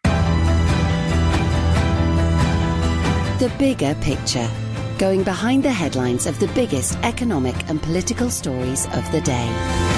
The 3.38 3.52
bigger 3.58 3.94
picture, 3.96 4.48
going 4.98 5.24
behind 5.24 5.64
the 5.64 5.72
headlines 5.72 6.26
of 6.26 6.38
the 6.38 6.46
biggest 6.48 6.96
economic 6.98 7.56
and 7.68 7.82
political 7.82 8.30
stories 8.30 8.86
of 8.86 9.10
the 9.10 9.20
day. 9.20 9.93